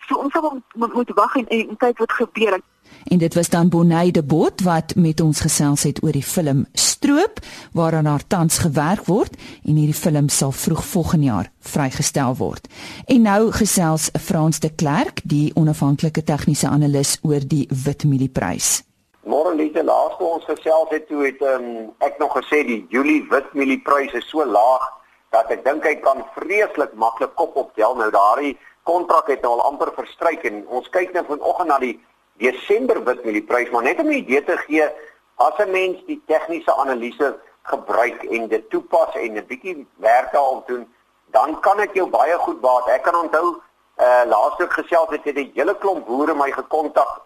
So 0.06 0.14
ons 0.16 0.34
moet, 0.72 0.92
moet 0.92 1.10
wag 1.14 1.34
en, 1.34 1.46
en 1.46 1.76
kyk 1.76 1.98
wat 1.98 2.12
gebeur. 2.12 2.60
En 3.04 3.18
dit 3.18 3.34
was 3.34 3.48
dan 3.48 3.68
Bonnie 3.68 4.12
de 4.12 4.22
Bot 4.22 4.62
wat 4.62 4.94
met 4.94 5.20
ons 5.20 5.40
gesels 5.40 5.82
het 5.82 6.02
oor 6.02 6.12
die 6.12 6.22
film 6.22 6.66
Stroop 6.72 7.38
waaraan 7.72 8.06
haar 8.06 8.26
tans 8.26 8.58
gewerk 8.58 9.04
word 9.04 9.36
en 9.64 9.76
hierdie 9.76 9.94
film 9.94 10.28
sal 10.28 10.52
vroeg 10.52 10.84
volgende 10.84 11.24
jaar 11.24 11.50
vrygestel 11.60 12.36
word. 12.36 12.68
En 13.06 13.22
nou 13.22 13.50
gesels 13.52 14.10
Frans 14.20 14.60
de 14.60 14.70
Klerk, 14.74 15.20
die 15.24 15.52
onafhanklike 15.54 16.22
tegniese 16.24 16.68
analis 16.68 17.18
oor 17.22 17.44
die 17.46 17.68
Witmielie-prys. 17.84 18.82
Môre 19.24 19.54
net 19.56 19.76
laas 19.84 20.16
toe 20.18 20.28
ons 20.28 20.44
gesels 20.44 20.90
het 20.92 21.06
toe 21.08 21.24
het 21.24 21.40
um, 21.48 21.92
ek 22.04 22.18
nog 22.20 22.36
gesê 22.36 22.64
die 22.64 22.82
Julie 22.92 23.22
Witmielie-prys 23.30 24.12
is 24.20 24.28
so 24.28 24.44
laag 24.44 24.84
dat 25.32 25.50
ek 25.50 25.64
dink 25.64 25.84
hy 25.88 25.96
kan 26.04 26.22
vreeslik 26.36 26.92
maklik 27.00 27.32
kop 27.38 27.56
optel. 27.56 27.96
Nou 27.98 28.10
daardie 28.14 28.54
kontrak 28.84 29.30
het 29.32 29.42
nou 29.42 29.54
al 29.56 29.64
amper 29.70 29.92
verstryk 29.96 30.44
en 30.48 30.62
ons 30.68 30.90
kyk 30.92 31.14
nou 31.16 31.24
vanoggend 31.28 31.72
na 31.72 31.78
die 31.82 31.96
Desember 32.36 33.04
wit 33.04 33.24
met 33.24 33.32
die 33.32 33.42
prys, 33.42 33.70
maar 33.70 33.82
net 33.82 33.98
om 33.98 34.06
'n 34.06 34.22
idee 34.22 34.44
te 34.44 34.56
gee, 34.56 34.88
as 35.36 35.58
'n 35.58 35.70
mens 35.70 36.04
die 36.06 36.22
tegniese 36.26 36.74
analise 36.74 37.38
gebruik 37.62 38.22
en 38.22 38.48
dit 38.48 38.70
toepas 38.70 39.14
en 39.14 39.36
'n 39.36 39.46
bietjie 39.46 39.86
werk 39.96 40.32
daarop 40.32 40.66
doen, 40.66 40.94
dan 41.26 41.60
kan 41.60 41.76
dit 41.76 41.90
jou 41.92 42.08
baie 42.10 42.38
goed 42.38 42.60
baat. 42.60 42.88
Ek 42.88 43.02
kan 43.02 43.16
onthou 43.16 43.60
uh 43.98 44.22
laasweek 44.26 44.72
gesels 44.72 45.10
het 45.10 45.24
het 45.24 45.36
'n 45.36 45.50
hele 45.54 45.78
klomp 45.78 46.06
boere 46.06 46.34
my 46.34 46.50
gekontak 46.50 47.22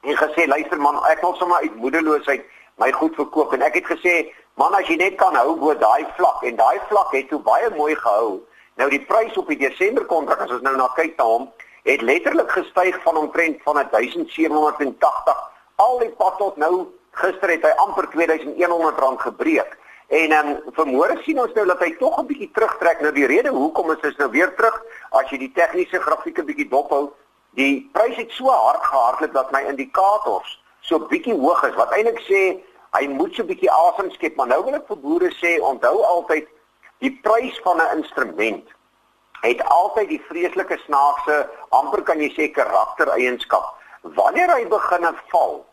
en 0.00 0.16
gesê 0.16 0.46
luister 0.46 0.80
man, 0.80 0.96
ek 1.06 1.20
wil 1.20 1.34
sommer 1.34 1.58
uit 1.58 1.74
moedeloosheid 1.74 2.44
my 2.76 2.92
goed 2.92 3.14
verkoop 3.14 3.52
en 3.52 3.62
ek 3.62 3.74
het 3.74 3.86
gesê 3.86 4.32
man 4.54 4.74
as 4.74 4.86
jy 4.88 4.96
net 4.96 5.14
kan 5.14 5.34
hou 5.34 5.56
bo 5.56 5.74
daai 5.74 6.06
vlak 6.16 6.42
en 6.42 6.56
daai 6.56 6.80
vlak 6.88 7.12
het 7.12 7.28
toe 7.28 7.38
baie 7.38 7.70
mooi 7.76 7.94
gehou. 7.94 8.40
Nou 8.74 8.90
die 8.90 9.04
prys 9.04 9.36
op 9.36 9.46
die 9.46 9.56
Desember 9.56 10.04
kontrak 10.04 10.40
as 10.40 10.50
ons 10.50 10.62
nou 10.62 10.76
na 10.76 10.88
kyk 10.96 11.16
na 11.16 11.24
hom 11.24 11.50
het 11.82 12.00
letterlik 12.00 12.50
gestyg 12.50 13.02
van 13.02 13.16
omtrent 13.16 13.62
van 13.62 13.74
1780 13.90 15.50
al 15.76 15.98
die 15.98 16.10
pad 16.10 16.38
tot 16.38 16.56
nou 16.56 16.86
gister 17.10 17.50
het 17.50 17.62
hy 17.62 17.74
amper 17.76 18.08
2100 18.10 18.98
rand 18.98 19.20
gebreek 19.20 19.78
En 20.10 20.32
um, 20.34 20.48
vanmôre 20.74 21.20
sien 21.22 21.38
ons 21.38 21.52
nou 21.54 21.64
dat 21.68 21.82
hy 21.84 21.92
tog 21.98 22.16
'n 22.18 22.26
bietjie 22.26 22.50
terugtrek. 22.50 23.00
Nou 23.00 23.12
die 23.14 23.28
rede 23.30 23.50
hoekom 23.54 23.92
is 23.94 24.00
is 24.08 24.16
nou 24.16 24.30
weer 24.30 24.50
terug 24.54 24.82
as 25.10 25.30
jy 25.30 25.38
die 25.38 25.52
tegniese 25.54 26.00
grafieke 26.02 26.42
bietjie 26.42 26.66
dophou. 26.68 27.12
Die 27.54 27.88
prys 27.92 28.16
het 28.16 28.32
so 28.34 28.50
hard 28.50 28.82
gehardloop 28.82 29.32
dat 29.32 29.52
my 29.54 29.62
indikators 29.70 30.58
so 30.80 30.98
bietjie 30.98 31.36
hoog 31.38 31.62
is 31.68 31.78
wat 31.78 31.94
eintlik 31.94 32.18
sê 32.26 32.58
hy 32.98 33.06
moet 33.06 33.34
so 33.34 33.46
bietjie 33.46 33.70
asem 33.70 34.10
skep, 34.10 34.34
maar 34.36 34.50
nou 34.50 34.64
wil 34.64 34.74
ek 34.80 34.88
vir 34.90 34.98
boere 34.98 35.30
sê 35.38 35.60
onthou 35.62 36.02
altyd 36.02 36.48
die 36.98 37.14
prys 37.22 37.60
van 37.62 37.78
'n 37.78 38.02
instrument 38.02 38.66
het 39.42 39.62
altyd 39.64 40.08
die 40.08 40.22
vreeslike 40.28 40.78
snaakse 40.84 41.48
amper 41.68 42.02
kan 42.02 42.20
jy 42.20 42.30
sê 42.36 42.50
karaktereienskap. 42.52 43.76
Wanneer 44.02 44.52
hy 44.54 44.64
begin 44.68 45.06
val, 45.30 45.64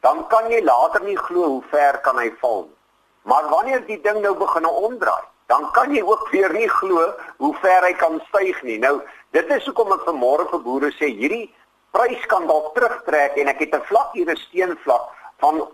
dan 0.00 0.26
kan 0.28 0.50
jy 0.50 0.62
later 0.64 1.02
nie 1.04 1.16
glo 1.16 1.46
hoe 1.46 1.62
ver 1.70 2.00
kan 2.04 2.18
hy 2.18 2.30
val 2.40 2.64
nie. 2.64 2.76
Maar 3.26 3.48
wanneer 3.50 3.86
die 3.86 4.00
ding 4.00 4.20
nou 4.22 4.36
begin 4.38 4.66
omdraai, 4.66 5.24
dan 5.50 5.70
kan 5.74 5.94
jy 5.94 6.02
ook 6.02 6.28
weer 6.30 6.52
nie 6.54 6.68
glo 6.68 7.08
hoe 7.42 7.54
ver 7.62 7.82
hy 7.82 7.92
kan 7.98 8.20
styg 8.28 8.62
nie. 8.62 8.78
Nou, 8.78 9.00
dit 9.34 9.50
is 9.50 9.66
hoekom 9.66 9.92
ek 9.96 10.06
vanmôre 10.06 10.46
vir 10.52 10.62
boere 10.62 10.90
sê 10.94 11.10
hierdie 11.10 11.48
prys 11.96 12.22
kan 12.30 12.46
dalk 12.46 12.74
terugtrek 12.76 13.38
en 13.40 13.48
ek 13.50 13.64
het 13.64 13.74
'n 13.74 13.86
vlak 13.90 14.12
hier 14.14 14.30
'n 14.30 14.36
steenvlak 14.36 15.04
van 15.42 15.66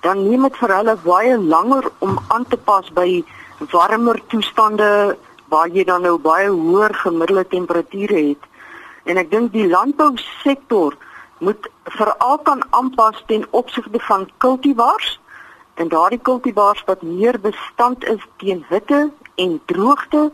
dan 0.01 0.29
neem 0.29 0.43
dit 0.43 0.57
vir 0.57 0.77
hulle 0.77 0.97
baie 1.05 1.39
langer 1.39 1.91
om 1.99 2.19
aan 2.29 2.47
te 2.49 2.57
pas 2.57 2.91
by 2.93 3.23
warmer 3.59 4.21
toestande 4.27 5.17
waar 5.49 5.69
jy 5.69 5.85
dan 5.85 6.03
nou 6.03 6.19
baie 6.19 6.49
hoër 6.49 6.95
gemiddelde 6.95 7.47
temperature 7.49 8.21
het. 8.29 8.45
En 9.05 9.17
ek 9.17 9.31
dink 9.31 9.53
die 9.53 9.69
landbousektor 9.69 10.97
moet 11.39 11.69
veral 11.85 12.39
kan 12.47 12.63
aanpas 12.71 13.23
ten 13.27 13.47
opsigte 13.51 14.01
van 14.01 14.29
kultivars 14.39 15.19
en 15.75 15.89
daardie 15.89 16.21
kultivars 16.23 16.85
wat 16.87 17.03
meer 17.03 17.41
bestand 17.41 18.05
is 18.05 18.23
teen 18.37 18.65
hitte 18.69 19.11
en 19.35 19.61
droogte 19.67 20.31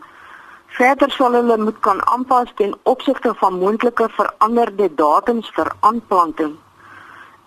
verder 0.78 1.10
sal 1.10 1.32
hulle 1.32 1.56
moet 1.56 1.78
kan 1.80 2.00
aanpas 2.06 2.52
ten 2.54 2.74
opsigte 2.82 3.34
van 3.40 3.58
moontlike 3.58 4.08
veranderde 4.16 4.88
datums 4.94 5.50
vir 5.56 5.72
aanplanting 5.80 6.56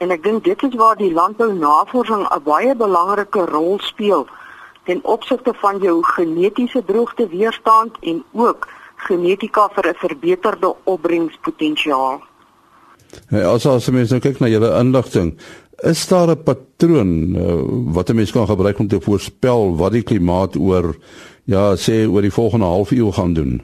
en 0.01 0.13
ek 0.15 0.23
dink 0.25 0.43
dit 0.43 0.63
is 0.65 0.77
waar 0.81 0.97
die 0.97 1.13
landbounavorsing 1.13 2.23
'n 2.25 2.43
baie 2.43 2.75
belangrike 2.75 3.45
rol 3.53 3.77
speel 3.79 4.25
ten 4.85 4.99
opsigte 5.03 5.53
van 5.53 5.79
jou 5.79 6.03
genetiese 6.03 6.83
droogte 6.85 7.27
weerstand 7.27 7.97
en 8.01 8.23
ook 8.31 8.67
genetika 8.95 9.69
vir 9.73 9.87
'n 9.87 9.95
verbeterde 9.95 10.75
opbrengspotensiaal. 10.83 12.21
Hey, 13.27 13.45
as 13.45 13.65
as 13.65 13.89
mens 13.89 14.09
nou 14.09 14.19
kyk 14.19 14.39
na 14.39 14.47
julle 14.47 14.79
inligting, 14.79 15.37
Is 15.81 16.07
daar 16.07 16.29
'n 16.29 16.43
patroon 16.43 17.35
uh, 17.35 17.93
wat 17.93 18.09
'n 18.09 18.15
mens 18.15 18.31
kan 18.31 18.45
gebruik 18.45 18.79
om 18.79 18.87
te 18.87 19.01
voorspel 19.01 19.75
wat 19.75 19.91
die 19.91 20.03
klimaat 20.03 20.55
oor 20.55 20.95
ja, 21.43 21.75
sê 21.75 22.07
oor 22.09 22.21
die 22.21 22.33
volgende 22.33 22.65
halfuur 22.65 23.13
gaan 23.13 23.33
doen? 23.33 23.63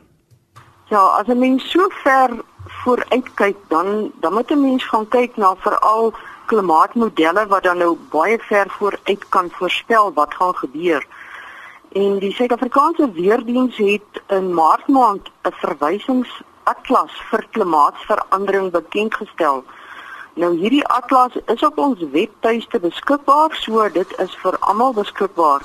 Ja, 0.89 0.99
as 0.99 1.27
'n 1.27 1.39
mens 1.39 1.69
so 1.69 1.89
ver 1.89 2.29
vooruit 2.65 3.33
kyk, 3.33 3.55
dan 3.67 4.11
dan 4.19 4.33
moet 4.33 4.51
'n 4.51 4.61
mens 4.61 4.83
gaan 4.83 5.07
kyk 5.07 5.37
na 5.37 5.55
veral 5.55 6.13
klimaatmodelle 6.49 7.47
wat 7.51 7.63
dan 7.63 7.77
nou 7.83 7.93
baie 8.11 8.39
ver 8.49 8.69
vooruit 8.79 9.29
kan 9.29 9.49
voorspel 9.59 10.13
wat 10.13 10.33
gaan 10.33 10.55
gebeur. 10.55 11.07
En 11.91 12.19
die 12.19 12.33
Suid-Afrikaanse 12.33 13.11
Weerdiens 13.11 13.77
het 13.77 14.21
in 14.27 14.53
Maart 14.53 14.87
maand 14.87 15.29
'n 15.43 15.55
verwysingsatlas 15.63 17.13
vir 17.29 17.45
klimaatsverandering 17.51 18.71
bekend 18.71 19.15
gestel. 19.15 19.63
Nou 20.33 20.51
hierdie 20.57 20.85
atlas 20.87 21.33
is 21.45 21.63
op 21.63 21.77
ons 21.77 22.03
webtuiste 22.11 22.79
beskikbaar, 22.79 23.55
so 23.55 23.89
dit 23.89 24.19
is 24.19 24.35
vir 24.43 24.57
almal 24.59 24.93
beskikbaar. 24.93 25.63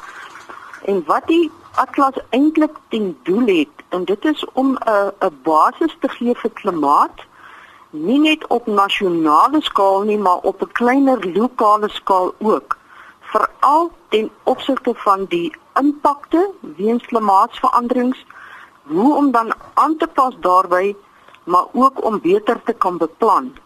En 0.84 1.02
wat 1.06 1.26
die 1.26 1.50
atlas 1.74 2.16
eintlik 2.30 2.76
ten 2.88 3.18
doel 3.22 3.46
het, 3.46 3.84
en 3.88 4.04
dit 4.04 4.24
is 4.24 4.44
om 4.52 4.72
'n 4.72 5.12
'n 5.20 5.38
basis 5.42 5.96
te 6.00 6.08
gee 6.08 6.34
vir 6.34 6.50
klimaat, 6.50 7.20
nie 7.92 8.18
net 8.20 8.46
op 8.48 8.66
nasionale 8.66 9.60
skaal 9.60 10.02
nie, 10.08 10.18
maar 10.18 10.40
op 10.48 10.62
'n 10.62 10.72
kleiner 10.72 11.20
lokale 11.34 11.88
skaal 11.88 12.34
ook. 12.38 12.76
Veral 13.20 13.90
ten 14.08 14.30
opsigte 14.42 14.94
van 14.94 15.24
die 15.24 15.52
impakte 15.74 16.50
weens 16.60 17.06
klimaatsveranderings, 17.06 18.24
hoe 18.82 19.14
om 19.14 19.30
dan 19.30 19.52
aan 19.74 19.96
te 19.96 20.06
pas 20.06 20.34
daarbey, 20.40 20.96
maar 21.44 21.64
ook 21.72 22.04
om 22.04 22.20
beter 22.20 22.62
te 22.64 22.72
kan 22.72 22.96
beplan. 22.96 23.56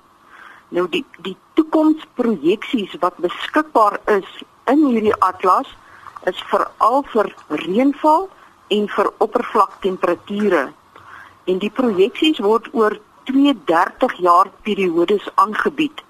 Nou 0.68 0.88
die 0.88 1.04
die 1.22 1.36
toekomsprojeksies 1.54 2.96
wat 3.00 3.16
beskikbaar 3.16 4.00
is 4.04 4.42
in 4.64 4.86
hierdie 4.86 5.14
atlas 5.18 5.76
is 6.24 6.42
veral 6.50 7.04
vir 7.12 7.34
reënval 7.48 8.28
en 8.68 8.88
vir 8.88 9.12
oppervlaktemperature. 9.18 10.72
En 11.44 11.58
die 11.58 11.70
projeksies 11.70 12.38
word 12.38 12.68
oor 12.72 12.98
32 13.26 14.18
jaar 14.18 14.46
periodes 14.62 15.28
aangebied. 15.34 16.02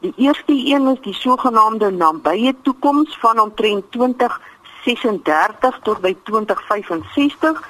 Die 0.00 0.12
eerste 0.16 0.52
een 0.52 0.86
is 0.88 1.00
die 1.00 1.14
sogenaamde 1.14 1.90
nabye 1.90 2.54
toekoms 2.62 3.18
van 3.18 3.40
omtrent 3.40 3.90
2036 3.92 5.78
tot 5.82 6.00
by 6.00 6.16
2065 6.22 7.62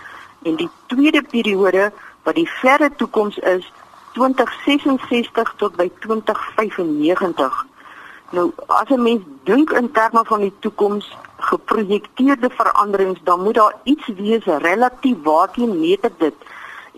en 0.43 0.57
die 0.57 0.69
tweede 0.87 1.23
periode 1.23 1.93
wat 2.23 2.35
die 2.35 2.51
verre 2.61 2.91
toekoms 2.97 3.39
is 3.39 3.73
2066 4.13 5.55
tot 5.57 5.77
by 5.77 5.89
2095. 6.05 7.65
Nou 8.31 8.53
as 8.67 8.89
'n 8.89 9.03
mens 9.03 9.23
dink 9.45 9.71
in 9.71 9.91
terme 9.93 10.25
van 10.25 10.41
die 10.41 10.55
toekoms, 10.59 11.17
geprojekteerde 11.37 12.51
veranderings, 12.51 13.21
dan 13.23 13.43
moet 13.43 13.55
daar 13.55 13.75
iets 13.83 14.07
wees 14.07 14.45
relatief 14.45 15.17
waarteen 15.23 15.81
meet 15.81 16.11
dit 16.19 16.35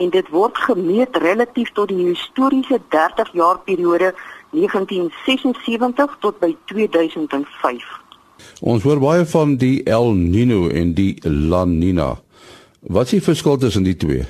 en 0.01 0.11
dit 0.11 0.29
word 0.33 0.59
gemeet 0.59 1.17
relatief 1.21 1.73
tot 1.77 1.93
die 1.93 2.09
historiese 2.09 2.81
30 2.89 3.33
jaar 3.37 3.61
periode 3.69 4.15
1976 4.57 6.17
tot 6.25 6.39
by 6.41 6.55
2005. 6.73 7.85
Ons 8.61 8.85
hoor 8.89 9.01
baie 9.03 9.27
van 9.29 9.57
die 9.61 9.83
El 9.85 10.15
Nino 10.17 10.69
en 10.69 10.95
die 10.97 11.13
La 11.25 11.65
Nina. 11.69 12.15
Wat 12.81 13.11
is 13.11 13.19
die 13.19 13.25
verskil 13.29 13.61
tussen 13.61 13.85
die 13.85 13.97
twee? 13.97 14.25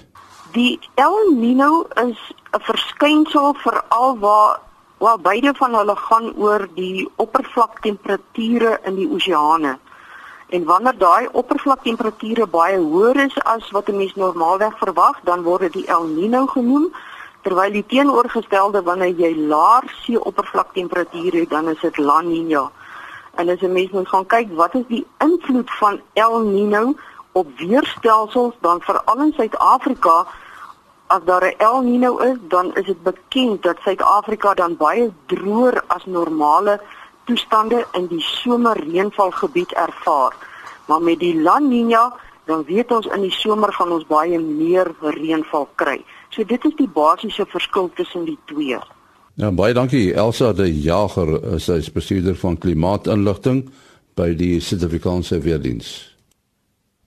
Die 0.55 0.79
El 0.99 1.31
Nino 1.39 1.87
is 2.03 2.19
'n 2.53 2.61
verskynsel 2.67 3.55
veral 3.63 4.19
waar 4.19 4.59
waar 4.99 5.21
beide 5.21 5.55
van 5.57 5.75
hulle 5.75 5.97
gaan 5.97 6.35
oor 6.37 6.69
die 6.75 7.09
oppervlaktemperature 7.17 8.81
in 8.85 8.95
die 8.95 9.09
oseane. 9.09 9.79
En 10.51 10.65
wanneer 10.65 10.97
daai 10.99 11.29
oppervlaktemperature 11.33 12.47
baie 12.51 12.79
hoër 12.79 13.19
is 13.25 13.37
as 13.43 13.71
wat 13.71 13.89
'n 13.89 13.97
mens 13.97 14.15
normaalweg 14.15 14.79
verwag, 14.79 15.21
dan 15.23 15.43
word 15.43 15.61
dit 15.61 15.73
die 15.73 15.87
El 15.87 16.05
Nino 16.05 16.47
genoem. 16.47 16.95
Terwyl 17.43 17.73
die 17.73 17.87
teenoorgestelde 17.87 18.83
wanneer 18.83 19.15
jy 19.15 19.37
laer 19.37 19.85
see 20.03 20.25
oppervlaktemperature 20.31 21.39
het, 21.39 21.51
dan 21.51 21.69
is 21.69 21.81
dit 21.81 21.97
La 21.99 22.21
Nina. 22.21 22.71
En 23.35 23.49
as 23.49 23.61
'n 23.61 23.73
mens 23.73 23.91
moet 23.91 24.09
gaan 24.09 24.27
kyk 24.27 24.49
wat 24.53 24.75
is 24.75 24.87
die 24.89 25.07
invloed 25.19 25.71
van 25.71 26.01
El 26.13 26.39
Nino 26.39 26.95
op 27.33 27.47
weerstelsels 27.59 28.55
dan 28.61 28.81
veral 28.81 29.19
in 29.19 29.33
Suid-Afrika 29.33 30.27
as 31.07 31.21
daar 31.25 31.45
'n 31.45 31.55
El 31.59 31.81
Nino 31.81 32.17
is, 32.17 32.37
dan 32.41 32.75
is 32.75 32.85
dit 32.85 33.03
bekend 33.03 33.63
dat 33.63 33.77
Suid-Afrika 33.81 34.55
dan 34.55 34.77
baie 34.77 35.13
droër 35.27 35.83
as 35.87 36.05
normale 36.07 36.81
toestande 37.31 37.85
in 37.95 38.09
die 38.11 38.23
somerreënvalgebied 38.25 39.73
ervaar. 39.79 40.35
Maar 40.91 41.03
met 41.03 41.21
die 41.23 41.37
La 41.39 41.59
Nina, 41.63 42.09
dan 42.51 42.65
weet 42.67 42.91
ons 42.91 43.07
in 43.15 43.23
die 43.23 43.35
somer 43.35 43.73
gaan 43.73 43.93
ons 43.95 44.07
baie 44.11 44.39
meer 44.41 44.91
reënval 45.01 45.69
kry. 45.79 46.01
So 46.35 46.45
dit 46.45 46.65
is 46.67 46.75
die 46.79 46.89
basiese 46.91 47.47
verskil 47.47 47.91
tussen 47.95 48.27
die 48.27 48.39
twee. 48.51 48.79
Ja, 49.39 49.53
baie 49.55 49.75
dankie 49.77 50.11
Elsa 50.19 50.53
de 50.53 50.67
Jager, 50.83 51.37
sy 51.63 51.79
is 51.85 51.93
bestuurder 51.95 52.35
van 52.43 52.59
klimaatinligting 52.59 53.69
by 54.19 54.33
die 54.35 54.59
Suid-Afrikaanse 54.61 55.39
Weerdienste. 55.45 56.10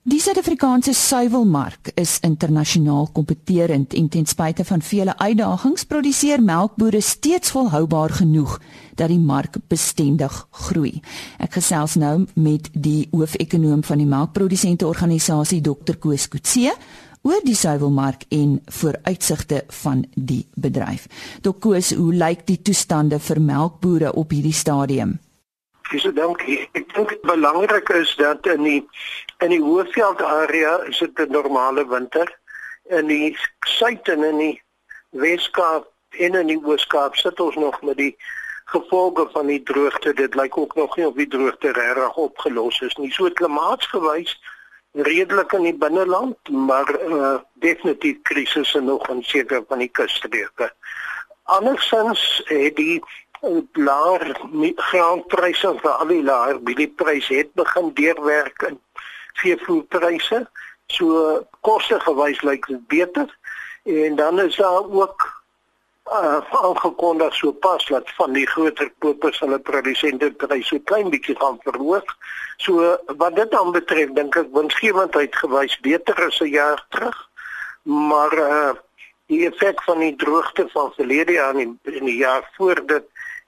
Die 0.03 0.17
Suid-Afrikaanse 0.19 0.91
suiwelmark 0.91 1.93
is 1.95 2.17
internasionaal 2.27 3.05
kompeterend 3.15 3.93
en 3.95 4.09
ten 4.11 4.25
spyte 4.27 4.65
van 4.67 4.81
vele 4.83 5.13
uitdagings 5.15 5.85
produseer 5.87 6.43
melkbore 6.43 6.99
steeds 7.01 7.53
volhoubaar 7.55 8.11
genoeg 8.17 8.57
dat 8.99 9.07
die 9.07 9.21
mark 9.23 9.55
bestendig 9.71 10.35
groei. 10.65 10.99
Ek 11.39 11.55
gesels 11.55 11.95
nou 11.95 12.25
met 12.35 12.67
die 12.75 13.07
hoofekonoom 13.15 13.87
van 13.87 14.03
die 14.03 14.09
melkprodusente 14.11 14.91
organisasie 14.91 15.61
Dr 15.63 15.95
Koos 15.95 16.27
Kutse 16.27 16.75
oor 17.23 17.39
die 17.47 17.55
suiwelmark 17.55 18.27
en 18.27 18.57
vooruitsigte 18.67 19.63
van 19.85 20.03
die 20.15 20.43
bedryf. 20.59 21.07
Dr 21.39 21.55
Koos, 21.63 21.95
hoe 21.95 22.11
lyk 22.11 22.43
die 22.51 22.59
toestande 22.59 23.23
vir 23.23 23.39
melkbore 23.39 24.11
op 24.19 24.35
hierdie 24.35 24.51
stadium? 24.51 25.21
Dis 25.93 26.07
dankie. 26.17 26.55
Ek 26.73 26.87
dink 26.95 27.11
dit 27.13 27.21
belangrik 27.21 27.89
is 27.93 28.15
dat 28.17 28.47
in 28.49 28.63
die 28.65 28.79
in 29.45 29.51
die 29.53 29.59
Hoëveld 29.61 30.23
area 30.25 30.79
is 30.89 30.97
dit 30.97 31.19
'n 31.21 31.31
normale 31.31 31.83
winter. 31.87 32.25
In 32.89 33.07
die 33.07 33.37
suid 33.67 34.09
en 34.09 34.23
in 34.23 34.37
die 34.37 34.61
Weskaap 35.11 35.85
en 36.17 36.35
in 36.35 36.47
die 36.47 36.57
Ooskaap 36.65 37.15
sit 37.15 37.39
ons 37.39 37.55
nog 37.55 37.81
met 37.81 37.97
die 37.97 38.15
gevolge 38.65 39.29
van 39.33 39.47
die 39.47 39.63
droogte. 39.63 40.13
Dit 40.13 40.35
lyk 40.35 40.57
ook 40.57 40.75
nog 40.75 40.97
nie 40.97 41.07
of 41.07 41.13
die 41.13 41.27
droogte 41.27 41.71
regtig 41.71 42.17
opgelos 42.17 42.81
is 42.81 42.95
nie. 42.95 43.11
So 43.11 43.29
klimaatsgewys 43.29 44.33
redelik 44.91 45.53
in 45.53 45.63
die 45.63 45.77
binneland, 45.77 46.49
maar 46.49 46.89
uh, 47.05 47.37
definitief 47.53 48.21
krisisse 48.21 48.81
nog 48.81 49.07
in 49.09 49.23
sekere 49.23 49.65
van 49.67 49.77
die 49.77 49.89
kusstreke. 49.89 50.73
Andersins 51.43 52.41
het 52.45 52.75
die 52.75 53.03
laer 53.73 54.35
graanpryse 54.75 55.73
vir 55.81 55.91
al 55.91 56.07
die 56.07 56.23
laer 56.23 56.59
mieliepryse 56.63 57.35
het 57.35 57.53
begin 57.59 57.91
deurwerk 57.93 58.61
in 58.69 58.79
veevoerpryse. 59.41 60.45
So 60.87 61.41
koste 61.61 61.99
gewys 61.99 62.41
lyk 62.41 62.67
dit 62.67 62.87
beter. 62.87 63.27
En 63.83 64.15
dan 64.15 64.39
is 64.39 64.55
daar 64.55 64.87
ook 64.89 65.43
uh 66.11 66.39
aangekondig 66.51 67.35
so 67.35 67.51
pas 67.51 67.85
dat 67.85 68.09
van 68.15 68.33
die 68.33 68.47
groter 68.47 68.91
kopers 68.99 69.39
hulle 69.39 69.59
produsente 69.59 70.31
pryse 70.31 70.79
klein 70.79 71.09
bietjie 71.09 71.35
gaan 71.39 71.59
verhoog. 71.63 72.15
So 72.57 72.97
wat 73.17 73.35
dit 73.35 73.51
dan 73.51 73.71
betref, 73.71 74.11
dink 74.11 74.35
ek 74.35 74.51
winsgewendheid 74.51 75.35
gewys 75.35 75.79
beter 75.79 76.25
as 76.25 76.39
'n 76.39 76.51
jaar 76.51 76.85
terug. 76.89 77.29
Maar 77.83 78.33
uh 78.37 78.73
die 79.31 79.47
effek 79.47 79.83
van 79.83 79.99
die 79.99 80.15
droogte 80.15 80.67
van 80.73 80.91
verlede 80.95 81.31
jaar 81.31 81.55
en 81.55 81.79
in 81.81 82.05
die 82.05 82.17
jaar 82.17 82.49
voor 82.57 82.85
dit 82.85 83.03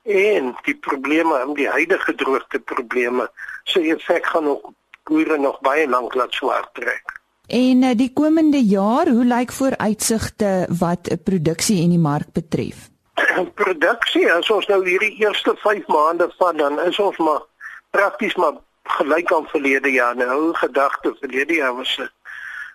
en 0.05 0.55
die 0.63 0.75
probleme, 0.75 1.53
die 1.53 1.69
huidige 1.69 2.15
droogte 2.15 2.59
probleme, 2.59 3.29
so 3.63 3.81
effek 3.81 4.25
gaan 4.25 4.43
nog 4.43 4.61
boere 5.03 5.37
nog 5.37 5.59
baie 5.61 5.87
lank 5.89 6.13
laat 6.13 6.33
swaar 6.33 6.69
trek. 6.73 7.13
En 7.47 7.83
eh, 7.83 7.97
die 7.97 8.11
komende 8.13 8.61
jaar, 8.61 9.07
hoe 9.07 9.25
lyk 9.25 9.51
vooruitsigte 9.51 10.65
wat 10.79 11.09
'n 11.09 11.21
produksie 11.23 11.83
en 11.83 11.89
die 11.89 11.99
mark 11.99 12.31
betref? 12.33 12.89
produksie, 13.61 14.31
as 14.31 14.49
ons 14.49 14.67
nou 14.67 14.81
hierdie 14.87 15.15
eerste 15.21 15.55
5 15.57 15.87
maande 15.87 16.29
vat, 16.37 16.57
dan 16.57 16.79
is 16.79 16.99
ons 16.99 17.17
maar 17.17 17.41
prakties 17.89 18.35
maar 18.35 18.57
gelyk 18.83 19.33
aan 19.33 19.47
verlede 19.47 19.91
jaar. 19.91 20.15
Nou 20.15 20.53
gedagte 20.53 21.15
verlede 21.19 21.53
jaar 21.53 21.75
was 21.75 21.97
'n 21.97 22.09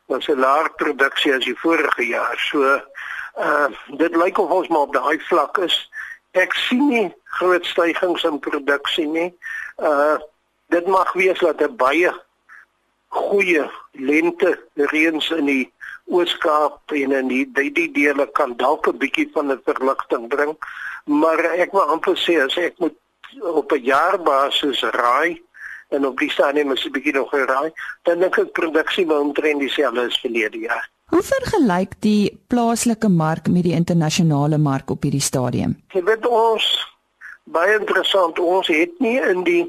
was 0.06 0.28
'n 0.28 0.38
laer 0.38 0.70
produksie 0.74 1.34
as 1.34 1.44
die 1.44 1.58
vorige 1.58 2.06
jaar. 2.06 2.38
So 2.38 2.80
uh 3.38 3.68
dit 3.86 4.16
lyk 4.16 4.38
of 4.38 4.50
ons 4.50 4.68
maar 4.68 4.86
op 4.86 4.94
daai 4.94 5.20
vlak 5.20 5.58
is. 5.58 5.90
Ek 6.32 6.54
sien 6.54 6.88
nie 6.88 7.14
groot 7.38 7.66
stygings 7.66 8.24
in 8.24 8.38
produksie 8.38 9.06
nie. 9.06 9.30
Uh 9.78 10.18
dit 10.70 10.86
mag 10.86 11.12
wees 11.18 11.38
dat 11.38 11.62
'n 11.62 11.76
baie 11.76 12.12
goeie 13.10 13.70
lente 13.92 14.58
reëns 14.74 15.30
in 15.34 15.46
die 15.46 15.72
Ooskaap 16.06 16.92
en 16.94 17.12
in 17.12 17.28
die 17.28 17.46
die, 17.52 17.72
die 17.72 17.90
dele 17.90 18.26
kan 18.38 18.56
dalk 18.56 18.86
'n 18.86 18.98
bietjie 18.98 19.30
van 19.34 19.50
'n 19.50 19.62
verligting 19.64 20.28
bring, 20.28 20.56
maar 21.04 21.38
ek 21.38 21.72
wil 21.72 21.90
amper 21.94 22.16
sê 22.16 22.38
as 22.44 22.56
ek 22.56 22.78
moet 22.78 22.96
op 23.42 23.72
'n 23.72 23.82
jaarbasis 23.82 24.82
raai 24.82 25.42
en 25.88 26.06
op 26.06 26.18
die 26.18 26.30
stadium 26.30 26.72
is 26.72 26.84
'n 26.86 26.92
bietjie 26.92 27.12
nog 27.12 27.30
geraai, 27.30 27.72
dan 28.02 28.18
dink 28.18 28.38
ek 28.38 28.52
produksie 28.52 29.06
moet 29.06 29.18
omtrent 29.18 29.60
dieselfde 29.60 30.06
as 30.06 30.20
verlede 30.20 30.58
jaar. 30.58 30.88
Hoe 31.10 31.22
vergelyk 31.26 31.96
die 32.04 32.38
plaaslike 32.46 33.08
mark 33.10 33.48
met 33.50 33.64
die 33.66 33.74
internasionale 33.74 34.58
mark 34.58 34.90
op 34.94 35.02
hierdie 35.02 35.24
stadium? 35.24 35.74
Jy 35.90 36.04
weet 36.06 36.26
ons 36.26 36.66
baie 37.50 37.74
interessant, 37.74 38.38
ons 38.38 38.70
het 38.70 38.92
nie 39.02 39.16
in 39.18 39.42
die 39.42 39.64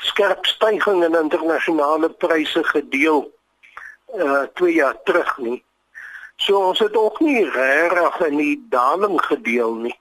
skerp 0.00 0.48
stygings 0.48 1.04
in 1.04 1.18
internasionale 1.18 2.08
pryse 2.24 2.64
gedeel 2.72 3.26
uh 4.16 4.46
2 4.58 4.72
jaar 4.74 4.96
terug 5.04 5.34
nie. 5.38 5.58
So 6.40 6.56
ons 6.70 6.80
het 6.80 6.96
ook 6.96 7.20
nie 7.20 7.44
regtig 7.44 8.16
in 8.30 8.40
die 8.40 8.56
daling 8.72 9.20
gedeel 9.28 9.74
nie. 9.84 9.96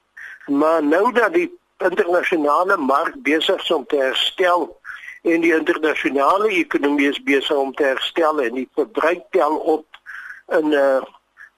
Maar 0.47 0.83
nou 0.83 1.11
dat 1.13 1.35
die 1.35 1.49
internasionale 1.83 2.77
mark 2.77 3.19
besig 3.27 3.61
is 3.61 3.71
om 3.71 3.85
te 3.85 3.99
herstel 3.99 4.69
en 5.27 5.43
die 5.43 5.53
internasionale 5.53 6.47
ekonomie 6.55 7.09
is 7.11 7.19
besig 7.23 7.55
om 7.55 7.75
te 7.75 7.83
herstel 7.83 8.39
en 8.41 8.55
die 8.63 8.69
verbruik 8.79 9.27
tel 9.35 9.59
op 9.75 9.98
in 10.51 10.71
uh 10.71 11.01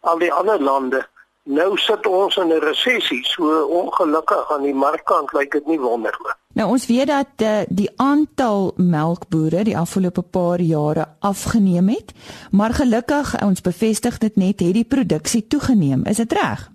al 0.01 0.17
die 0.17 0.33
ander 0.33 0.61
lande 0.61 1.07
Nou 1.43 1.77
sit 1.77 2.05
ons 2.05 2.35
in 2.37 2.47
'n 2.47 2.59
resessie, 2.59 3.25
so 3.25 3.65
ongelukkig 3.65 4.51
aan 4.51 4.61
die 4.61 4.73
markkant 4.73 5.33
lyk 5.33 5.51
dit 5.51 5.65
nie 5.65 5.79
wonderlik. 5.79 6.37
Nou 6.53 6.69
ons 6.69 6.85
weet 6.85 7.07
dat 7.07 7.27
uh, 7.37 7.61
die 7.67 7.89
aantal 7.95 8.73
melkbore 8.75 9.63
die 9.63 9.77
afgelope 9.77 10.21
paar 10.21 10.59
jare 10.59 11.05
afgeneem 11.19 11.89
het, 11.89 12.13
maar 12.51 12.73
gelukkig 12.73 13.41
ons 13.41 13.61
bevestig 13.61 14.17
dit 14.17 14.35
net 14.35 14.59
het 14.59 14.73
die 14.73 14.85
produksie 14.85 15.47
toegeneem. 15.47 16.05
Is 16.05 16.17
dit 16.17 16.31
reg? 16.31 16.69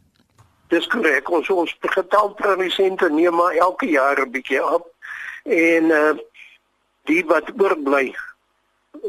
Dis 0.68 0.87
korrek. 0.87 1.31
Ons 1.31 1.50
ons 1.50 1.76
getal 1.81 2.35
produsente 2.35 3.11
neem 3.11 3.35
maar 3.35 3.55
elke 3.55 3.87
jaar 3.87 4.20
'n 4.20 4.31
bietjie 4.31 4.61
af 4.61 4.83
en 5.42 5.85
uh 5.85 6.14
die 7.05 7.24
wat 7.24 7.52
oorbly 7.62 8.16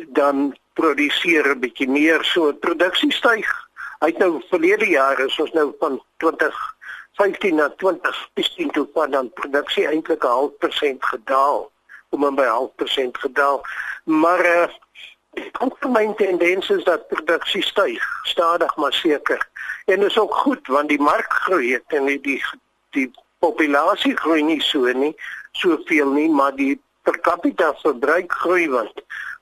dan 0.07 0.57
produseer 0.77 1.55
'n 1.55 1.59
bietjie 1.59 1.89
meer, 1.89 2.23
so 2.23 2.53
produksie 2.53 3.11
styg 3.11 3.49
Hy 3.97 4.11
het 4.11 4.19
nou 4.21 4.41
verlede 4.49 4.85
jaar 4.91 5.17
is 5.23 5.39
ons 5.41 5.53
nou 5.57 5.71
van 5.79 5.95
2015 6.21 7.55
na 7.57 7.65
2016 7.81 8.69
toe 8.75 8.85
van 8.93 9.15
dan 9.15 9.31
produksie 9.33 9.87
eintlik 9.89 10.23
'n 10.23 10.35
half 10.37 10.57
persent 10.61 11.05
gedaal 11.05 11.71
om 12.09 12.25
en 12.25 12.35
by 12.35 12.45
half 12.45 12.75
persent 12.75 13.17
gedaal. 13.17 13.65
Maar 14.03 14.39
eh 14.39 14.69
uh, 15.33 15.87
die 15.97 16.13
tendens 16.15 16.69
is 16.69 16.83
dat 16.83 17.07
produksie 17.07 17.63
styg, 17.63 18.03
stadig 18.23 18.75
maar 18.75 18.93
seker. 18.93 19.47
En 19.85 19.99
dit 19.99 20.09
is 20.09 20.19
ook 20.19 20.35
goed 20.35 20.67
want 20.67 20.89
die 20.89 21.01
mark 21.01 21.33
groei 21.33 21.79
en 21.87 22.05
die 22.05 22.21
die, 22.21 22.43
die 22.89 23.11
populasie 23.39 24.17
groei 24.17 24.43
nie 24.43 24.61
so 24.61 24.85
nie, 24.85 25.15
soveel 25.51 26.09
nie, 26.09 26.29
maar 26.29 26.55
die 26.55 26.81
per 27.01 27.19
capita 27.19 27.73
verbruik 27.73 28.31
groei 28.31 28.69
want 28.69 28.93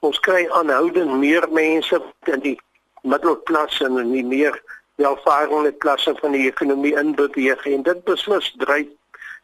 ons 0.06 0.20
kry 0.26 0.46
aanhoudend 0.60 1.18
meer 1.20 1.48
mense 1.52 2.00
in 2.32 2.44
die 2.44 2.58
middelklasse 3.04 3.86
en 3.86 4.00
in 4.02 4.12
die 4.14 4.26
meer 4.26 4.58
welvarende 5.02 5.74
klasse 5.84 6.16
van 6.22 6.36
die 6.36 6.46
ekonomie 6.48 6.96
inbeweeg 7.00 7.66
en 7.72 7.84
dit 7.84 8.04
beslis 8.08 8.52
dryf 8.62 8.90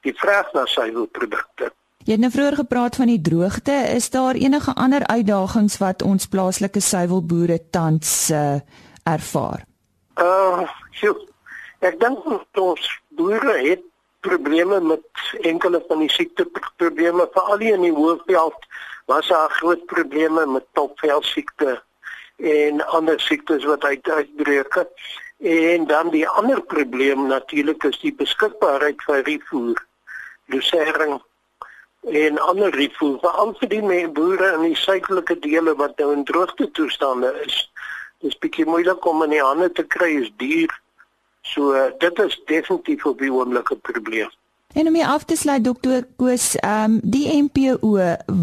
die 0.06 0.14
vraag 0.18 0.50
na 0.56 0.66
suiwelprodukte. 0.66 1.70
Jy 2.02 2.16
het 2.16 2.22
nou 2.24 2.32
vroeër 2.34 2.56
gepraat 2.64 2.96
van 2.98 3.12
die 3.12 3.22
droogte. 3.22 3.74
Is 3.94 4.10
daar 4.10 4.38
enige 4.40 4.74
ander 4.74 5.06
uitdagings 5.06 5.78
wat 5.78 6.02
ons 6.02 6.26
plaaslike 6.32 6.82
suiwelboere 6.82 7.60
tans 7.70 8.32
uh, 8.34 8.58
ervaar? 9.06 9.68
Uh, 10.18 10.66
sjoe. 10.98 11.14
Ek 11.86 12.00
dink 12.02 12.26
ons 12.58 12.88
boere 13.18 13.58
het 13.62 13.86
probleme 14.26 14.80
met 14.82 15.22
enkele 15.46 15.82
van 15.88 16.02
die 16.02 16.10
siekte 16.14 16.46
probleme 16.78 17.28
veral 17.34 17.62
in 17.66 17.86
die 17.86 17.94
hoofveld 17.94 18.68
was 19.12 19.28
daar 19.28 19.50
groot 19.60 19.86
probleme 19.86 20.46
met 20.46 20.68
topvel 20.78 21.24
siekte 21.24 21.82
en 22.38 22.86
ander 22.98 23.20
siektes 23.20 23.66
wat 23.70 23.84
uit 23.84 24.10
uitbreek. 24.10 24.86
En 25.40 25.88
dan 25.88 26.10
die 26.10 26.28
ander 26.28 26.62
probleem 26.62 27.28
natuurlik 27.28 27.84
is 27.84 28.00
die 28.00 28.14
beskikbaarheid 28.14 29.04
van 29.04 29.26
rifoer 29.28 29.86
lusering 30.46 31.22
en 32.02 32.40
ander 32.40 32.74
rifoer 32.76 33.20
veral 33.22 33.54
vir 33.60 33.70
die 33.70 34.08
boere 34.20 34.54
in 34.58 34.64
die 34.70 34.78
suidelike 34.78 35.40
dele 35.40 35.76
wat 35.76 35.98
nou 35.98 36.14
in 36.14 36.24
droogte 36.26 36.72
toestande 36.72 37.34
is 37.46 37.58
dis 38.22 38.38
bietjie 38.38 38.66
moeilik 38.70 39.06
om 39.10 39.24
in 39.26 39.34
die 39.34 39.42
hande 39.42 39.70
te 39.74 39.84
kry 39.84 40.12
is 40.22 40.30
duur. 40.42 40.74
So 41.42 41.74
dit 42.04 42.20
is 42.22 42.38
definitief 42.46 43.06
op 43.10 43.20
die 43.20 43.34
oomblik 43.34 43.72
'n 43.74 43.82
probleem. 43.82 44.30
En 44.74 44.88
om 44.88 44.96
hier 44.96 45.06
af 45.06 45.24
te 45.28 45.36
sluit 45.36 45.64
dokter 45.64 46.06
Koos, 46.16 46.56
ehm 46.56 46.84
um, 46.84 47.00
die 47.04 47.28
MPO, 47.44 47.98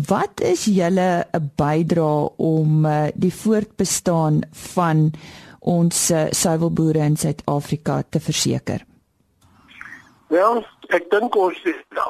wat 0.09 0.41
is 0.41 0.65
julle 0.65 1.25
'n 1.33 1.53
bydrae 1.57 2.29
om 2.37 2.85
uh, 2.85 3.07
die 3.15 3.35
voortbestaan 3.35 4.41
van 4.75 5.11
ons 5.61 6.11
uh, 6.11 6.27
suiwelboere 6.31 6.99
in 6.99 7.17
Suid-Afrika 7.17 8.03
te 8.11 8.21
verseker? 8.21 8.85
Wel, 10.29 10.65
ek 10.89 11.11
dink 11.11 11.37
ons 11.37 11.57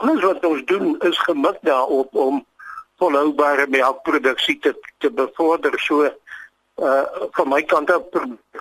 alles 0.03 0.23
wat 0.23 0.45
ons 0.45 0.65
doen 0.67 0.97
is 1.07 1.19
gemik 1.19 1.59
daarop 1.63 2.15
om 2.15 2.45
volhoubare 2.99 3.67
melkproduksie 3.71 4.59
te 4.59 4.75
te 4.99 5.11
bevorder. 5.11 5.79
So 5.79 6.11
uh 6.79 7.05
van 7.37 7.49
my 7.49 7.63
kant 7.63 7.91
af 7.91 8.03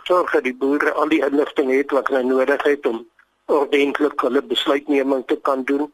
sorg 0.03 0.31
dat 0.31 0.43
die 0.43 0.55
boere 0.55 0.93
al 0.93 1.09
die 1.09 1.25
inligting 1.25 1.71
het 1.73 1.91
wat 1.91 2.07
hulle 2.07 2.23
nodig 2.23 2.63
het 2.63 2.85
om 2.85 3.05
ordentlik 3.47 4.21
hulle 4.21 4.41
besluitneming 4.41 5.25
te 5.27 5.37
kan 5.41 5.63
doen. 5.63 5.91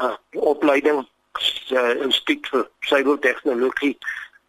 Uh 0.00 0.14
opleiding 0.52 1.02
uh, 1.02 1.94
instituut 2.04 2.48
vir 2.52 2.66
seiltegnologie 2.80 3.96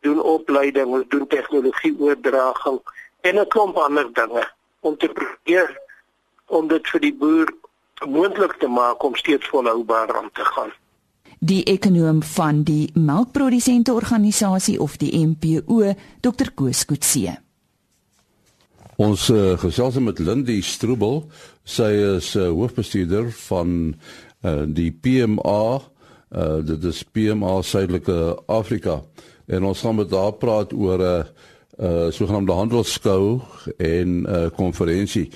doen 0.05 0.21
opleiding, 0.21 0.93
ons 0.93 1.07
doen 1.13 1.27
tegnologie 1.27 1.95
oordraging 1.99 2.79
en 3.21 3.39
'n 3.39 3.47
klomp 3.47 3.77
ander 3.77 4.13
dinge 4.13 4.43
om 4.79 4.97
te 4.97 5.07
probeer 5.07 5.79
om 6.45 6.67
dit 6.67 6.87
vir 6.87 6.99
die 6.99 7.13
boer 7.13 7.53
moontlik 8.05 8.53
te 8.59 8.67
maak 8.67 9.03
om 9.03 9.15
steeds 9.15 9.47
volhoubaar 9.47 10.15
aan 10.15 10.29
te 10.33 10.45
gaan 10.45 10.71
die 11.39 11.63
ekonom 11.63 12.23
van 12.23 12.63
die 12.63 12.89
melkprodusente 12.93 13.93
organisasie 13.93 14.79
of 14.81 14.97
die 14.97 15.13
MPO 15.25 15.93
Dr 16.21 16.49
Koos 16.53 16.85
Kutse. 16.85 17.37
Ons 18.97 19.27
uh, 19.29 19.53
gesels 19.61 19.99
met 20.01 20.17
Lindy 20.17 20.55
Strubel. 20.65 21.19
Sy 21.61 21.89
is 22.17 22.31
uh, 22.33 22.47
hoofbestuurder 22.49 23.27
van 23.45 23.75
uh, 24.41 24.63
die 24.65 24.89
PMA, 24.89 25.61
uh, 25.77 26.55
dit 26.65 26.87
is 26.89 27.03
PMA 27.05 27.59
Suidelike 27.61 28.15
Afrika. 28.49 29.03
En 29.45 29.67
ons 29.69 29.83
gaan 29.85 29.99
met 29.99 30.15
haar 30.17 30.33
praat 30.41 30.73
oor 30.73 30.97
'n 30.97 31.05
uh, 31.05 31.45
uh, 31.77 32.09
sogenaamde 32.09 32.57
handelsskou 32.57 33.39
en 33.77 34.25
'n 34.25 34.25
uh, 34.25 34.49
konferensie. 34.57 35.29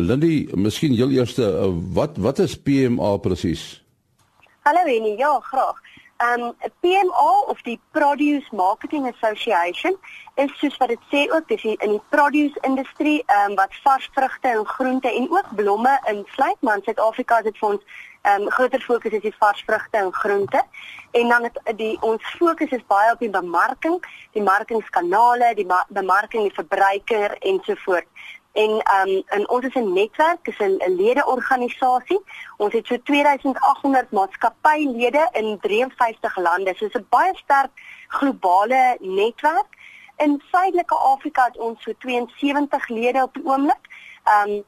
Lindy, 0.00 0.48
miskien 0.54 0.96
heel 0.96 1.10
eers 1.10 1.36
uh, 1.36 1.68
wat 1.92 2.16
wat 2.16 2.38
is 2.38 2.56
PMA 2.56 3.16
presies? 3.16 3.84
Hallo 4.64 4.80
Annie, 4.80 5.18
ja, 5.18 5.38
graag. 5.40 5.81
Um 6.22 6.54
PMA 6.80 7.40
of 7.48 7.62
die 7.62 7.80
Produce 7.90 8.46
Marketing 8.52 9.06
Association 9.08 9.96
is 10.34 10.52
soos 10.58 10.76
wat 10.76 10.88
dit 10.88 11.06
sê 11.10 11.22
ook 11.34 11.48
dis 11.48 11.64
in 11.64 11.96
die 11.96 12.02
produce 12.14 12.58
industrie 12.68 13.24
um 13.42 13.56
wat 13.58 13.74
vars 13.82 14.06
vrugte 14.14 14.48
en 14.48 14.66
groente 14.66 15.10
en 15.10 15.26
ook 15.30 15.48
blomme 15.56 15.94
insluit, 16.12 16.60
maar 16.60 16.76
in 16.76 16.84
Suid-Afrika 16.86 17.38
is 17.38 17.48
dit 17.50 17.58
vir 17.58 17.68
ons 17.68 17.96
um 18.34 18.46
groter 18.54 18.84
fokus 18.86 19.16
is 19.18 19.24
die 19.24 19.34
vars 19.38 19.64
vrugte 19.66 19.98
en 19.98 20.12
groente. 20.12 20.62
En 21.10 21.28
dan 21.28 21.48
het 21.48 21.58
die 21.80 21.96
ons 22.00 22.34
fokus 22.38 22.70
is 22.70 22.86
baie 22.86 23.10
op 23.12 23.18
die 23.18 23.32
bemarking, 23.40 23.98
die 24.38 24.46
markingskanale, 24.46 25.54
die 25.58 25.66
ma 25.66 25.82
bemarking 25.88 26.46
die 26.46 26.54
verbruiker 26.54 27.34
ensovoorts. 27.40 28.30
En 28.52 28.70
um 28.70 29.22
in 29.28 29.48
ons 29.48 29.64
is 29.64 29.74
'n 29.74 29.92
netwerk, 29.92 30.48
is 30.48 30.58
'n 30.58 30.94
ledeorganisasie. 30.96 32.20
Ons 32.56 32.72
het 32.72 32.86
so 32.86 33.02
2800 33.02 34.10
maatskappylede 34.10 35.28
in 35.32 35.58
53 35.60 36.36
lande. 36.36 36.74
So 36.76 36.86
'n 36.86 37.06
baie 37.08 37.34
sterk 37.34 37.70
globale 38.08 38.96
netwerk. 39.00 39.70
In 40.16 40.42
Suidelike 40.50 40.94
Afrika 40.94 41.44
het 41.44 41.58
ons 41.58 41.82
so 41.82 41.92
72 41.98 42.88
lede 42.88 43.22
op 43.22 43.34
die 43.34 43.44
oomblik. 43.44 43.84
Um 44.24 44.64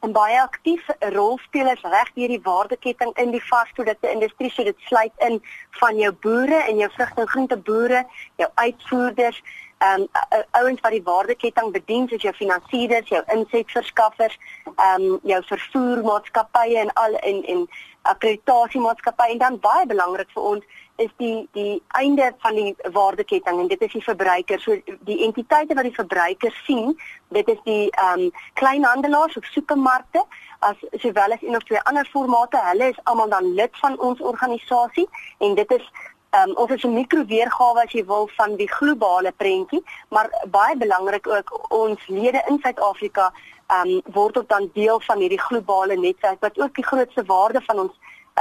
en 0.00 0.12
baie 0.12 0.40
aktief 0.40 0.86
rolspelers 0.98 1.82
reg 1.82 2.10
deur 2.14 2.28
die 2.28 2.42
waardeketting 2.42 3.12
in 3.22 3.30
die 3.30 3.42
varsprodukte 3.42 4.10
industrie. 4.10 4.50
So 4.50 4.64
dit 4.64 4.78
sluit 4.88 5.12
in 5.28 5.40
van 5.80 5.96
jou 5.96 6.12
boere 6.12 6.60
en 6.68 6.76
jou 6.76 6.90
vrugte 6.90 7.20
en 7.20 7.28
groente 7.28 7.56
boere, 7.56 8.04
jou 8.36 8.50
uitvoerders, 8.54 9.42
ehm 9.78 10.00
um, 10.00 10.08
ouens 10.50 10.80
wat 10.80 10.90
die 10.90 11.02
waardeketting 11.04 11.72
bedien 11.72 12.08
soos 12.08 12.22
jou 12.22 12.32
finansierders, 12.34 13.08
jou 13.08 13.22
insetverskaffers, 13.34 14.38
ehm 14.64 15.02
um, 15.02 15.18
jou 15.22 15.42
vervoermaatskappye 15.50 16.78
en 16.78 16.92
al 16.92 17.14
en 17.14 17.44
en 17.44 17.68
akkreditasiemaatskappye 18.02 19.32
en 19.32 19.38
dan 19.38 19.60
baie 19.60 19.86
belangrik 19.86 20.30
vir 20.34 20.42
ons 20.42 20.64
is 20.96 21.12
die 21.16 21.48
die 21.52 21.82
einde 22.00 22.30
van 22.38 22.54
die 22.54 22.74
waardeketting 22.92 23.60
en 23.60 23.68
dit 23.68 23.82
is 23.82 23.92
die 23.92 24.04
verbruiker. 24.08 24.60
So 24.60 24.80
die 25.10 25.20
entiteite 25.28 25.74
wat 25.74 25.88
die 25.88 25.98
verbruiker 26.00 26.56
sien, 26.64 26.96
dit 27.36 27.48
is 27.48 27.62
die 27.68 27.90
ehm 27.90 28.26
um, 28.26 28.32
kleinhandelaars 28.54 29.36
of 29.36 29.52
supermarkte 29.52 30.24
as 30.58 30.76
sowel 31.02 31.32
as 31.36 31.42
een 31.42 31.56
of 31.56 31.68
twee 31.68 31.80
ander 31.84 32.08
formate. 32.12 32.60
Hulle 32.70 32.90
is 32.94 33.00
almal 33.04 33.28
dan 33.28 33.54
lid 33.54 33.80
van 33.84 34.00
ons 34.00 34.20
organisasie 34.20 35.08
en 35.38 35.54
dit 35.54 35.70
is 35.80 35.90
Um, 36.36 36.52
ons 36.56 36.70
is 36.70 36.84
'n 36.84 36.92
mikroweergawe 36.92 37.82
as 37.84 37.92
jy 37.92 38.04
wil 38.04 38.28
van 38.36 38.56
die 38.56 38.68
globale 38.68 39.32
prentjie, 39.32 39.82
maar 40.08 40.28
baie 40.50 40.76
belangrik 40.76 41.26
ook 41.26 41.72
ons 41.72 42.06
lede 42.06 42.42
in 42.48 42.58
Suid-Afrika 42.62 43.32
um, 43.76 44.00
word 44.04 44.38
ook 44.38 44.48
dan 44.48 44.70
deel 44.72 45.00
van 45.00 45.18
hierdie 45.18 45.40
globale 45.40 45.96
netwerk 45.96 46.40
wat 46.40 46.58
ook 46.58 46.74
die 46.74 46.84
grootste 46.84 47.24
waarde 47.24 47.60
van 47.60 47.78
ons 47.78 47.92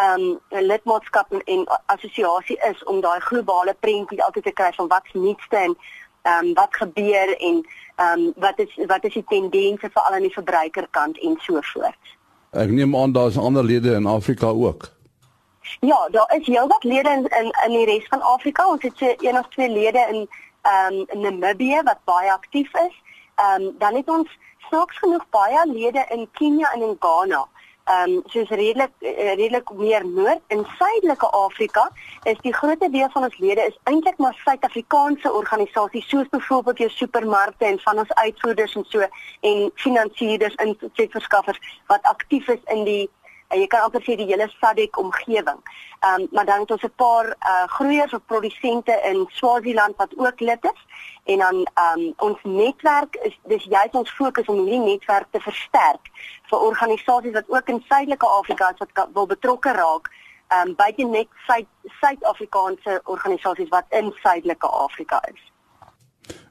um, 0.05 0.39
lidmaatskap 0.49 1.31
en, 1.31 1.43
en 1.43 1.65
assosiasie 1.85 2.57
is 2.69 2.83
om 2.83 3.01
daai 3.01 3.19
globale 3.19 3.75
prentjie 3.79 4.23
altyd 4.23 4.43
te 4.43 4.51
kry 4.51 4.71
van 4.75 4.87
wat's 4.87 5.13
nuutste 5.13 5.57
en 5.57 5.77
um, 6.23 6.53
wat 6.53 6.75
gebeur 6.75 7.37
en 7.37 7.65
um, 8.07 8.33
wat 8.35 8.59
is 8.59 8.75
wat 8.87 9.03
is 9.03 9.13
die 9.13 9.25
tendense 9.27 9.89
veral 9.89 10.19
aan 10.19 10.27
die 10.27 10.33
verbruikerkant 10.33 11.19
en 11.19 11.37
so 11.39 11.59
voort. 11.61 12.13
Ek 12.51 12.69
neem 12.71 12.95
aan 12.95 13.11
daar's 13.11 13.37
ander 13.37 13.63
lede 13.63 13.95
in 13.95 14.05
Afrika 14.05 14.47
ook. 14.47 14.94
Ja, 15.79 16.07
daar 16.11 16.35
is 16.37 16.45
heelwat 16.45 16.83
lede 16.83 17.09
in 17.09 17.25
in 17.27 17.55
in 17.65 17.71
die 17.71 17.85
res 17.85 18.07
van 18.07 18.21
Afrika. 18.21 18.67
Ons 18.67 18.81
het 18.81 18.97
so 18.97 19.13
een 19.17 19.37
of 19.37 19.47
twee 19.47 19.69
lede 19.69 20.05
in 20.09 20.29
ehm 20.61 20.93
um, 20.93 21.21
Namibië 21.21 21.81
wat 21.83 22.03
baie 22.03 22.31
aktief 22.31 22.73
is. 22.73 23.01
Ehm 23.35 23.61
um, 23.61 23.75
dan 23.77 23.95
het 23.95 24.09
ons 24.09 24.37
snaaks 24.57 24.97
genoeg 24.97 25.25
baie 25.29 25.71
lede 25.71 26.05
in 26.09 26.29
Kenia 26.31 26.71
en 26.73 26.81
in 26.81 26.95
Ghana. 26.99 27.47
Ehm 27.83 28.11
um, 28.11 28.21
soos 28.25 28.49
redelik 28.49 28.91
redelik 28.99 29.69
meer 29.73 30.05
noord 30.05 30.41
in 30.47 30.65
suidelike 30.77 31.29
Afrika 31.29 31.89
is 32.23 32.37
die 32.41 32.53
grootste 32.53 32.89
deel 32.89 33.09
van 33.09 33.23
ons 33.23 33.37
lede 33.37 33.61
is 33.61 33.77
eintlik 33.83 34.17
maar 34.17 34.41
Suid-Afrikaanse 34.43 35.31
organisasies 35.31 36.09
soos 36.09 36.29
byvoorbeeld 36.29 36.77
jou 36.77 36.89
supermarkte 36.89 37.65
en 37.65 37.79
van 37.79 37.97
ons 37.97 38.13
uitvoerders 38.13 38.75
en 38.75 38.85
so 38.87 39.05
en 39.41 39.71
finansierders 39.75 40.55
en 40.55 40.77
sektorverskaffers 40.79 41.79
wat 41.87 42.01
aktief 42.01 42.47
is 42.47 42.63
in 42.65 42.83
die 42.83 43.09
en 43.47 43.59
jy 43.59 43.67
kan 43.67 43.85
amper 43.85 44.03
sê 44.03 44.15
die 44.17 44.27
hele 44.29 44.47
SADC 44.59 44.97
omgewing. 44.99 45.61
Ehm 45.99 46.21
um, 46.21 46.27
maar 46.31 46.45
dan 46.45 46.59
het 46.59 46.71
ons 46.71 46.83
'n 46.83 46.93
paar 46.95 47.27
uh 47.51 47.67
groeiers 47.77 48.13
of 48.13 48.25
produsente 48.25 49.01
in 49.11 49.25
Swaziland 49.31 49.95
wat 49.97 50.17
ook 50.17 50.39
lid 50.39 50.63
is 50.73 50.81
en 51.23 51.37
dan 51.37 51.55
ehm 51.73 51.99
um, 51.99 52.13
ons 52.17 52.39
netwerk 52.43 53.15
is 53.15 53.39
dis 53.43 53.63
juist 53.63 53.95
ons 53.95 54.11
fokus 54.11 54.45
om 54.45 54.59
hierdie 54.59 54.79
netwerk 54.91 55.27
te 55.31 55.39
versterk 55.39 56.05
vir 56.49 56.59
organisasies 56.59 57.33
wat 57.33 57.49
ook 57.49 57.67
in 57.67 57.83
Suidelike 57.87 58.25
Afrika 58.25 58.69
is 58.69 58.77
wat 58.77 59.07
wil 59.13 59.25
betrokke 59.25 59.71
raak 59.71 60.11
ehm 60.47 60.67
um, 60.67 60.75
buite 60.75 61.03
net 61.03 61.27
Suid-Afrikaanse 62.01 63.01
organisasies 63.03 63.69
wat 63.69 63.85
in 63.89 64.13
Suidelike 64.23 64.67
Afrika 64.67 65.21
is. 65.33 65.41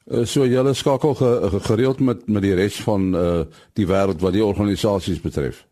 Uh, 0.06 0.24
so 0.24 0.46
julle 0.46 0.74
skakel 0.74 1.14
gereeld 1.60 2.00
met 2.00 2.26
met 2.28 2.42
die 2.42 2.54
res 2.54 2.82
van 2.82 3.14
uh 3.14 3.44
die 3.72 3.86
wêreld 3.86 4.20
wat 4.20 4.32
die 4.32 4.44
organisasies 4.44 5.20
betref. 5.20 5.64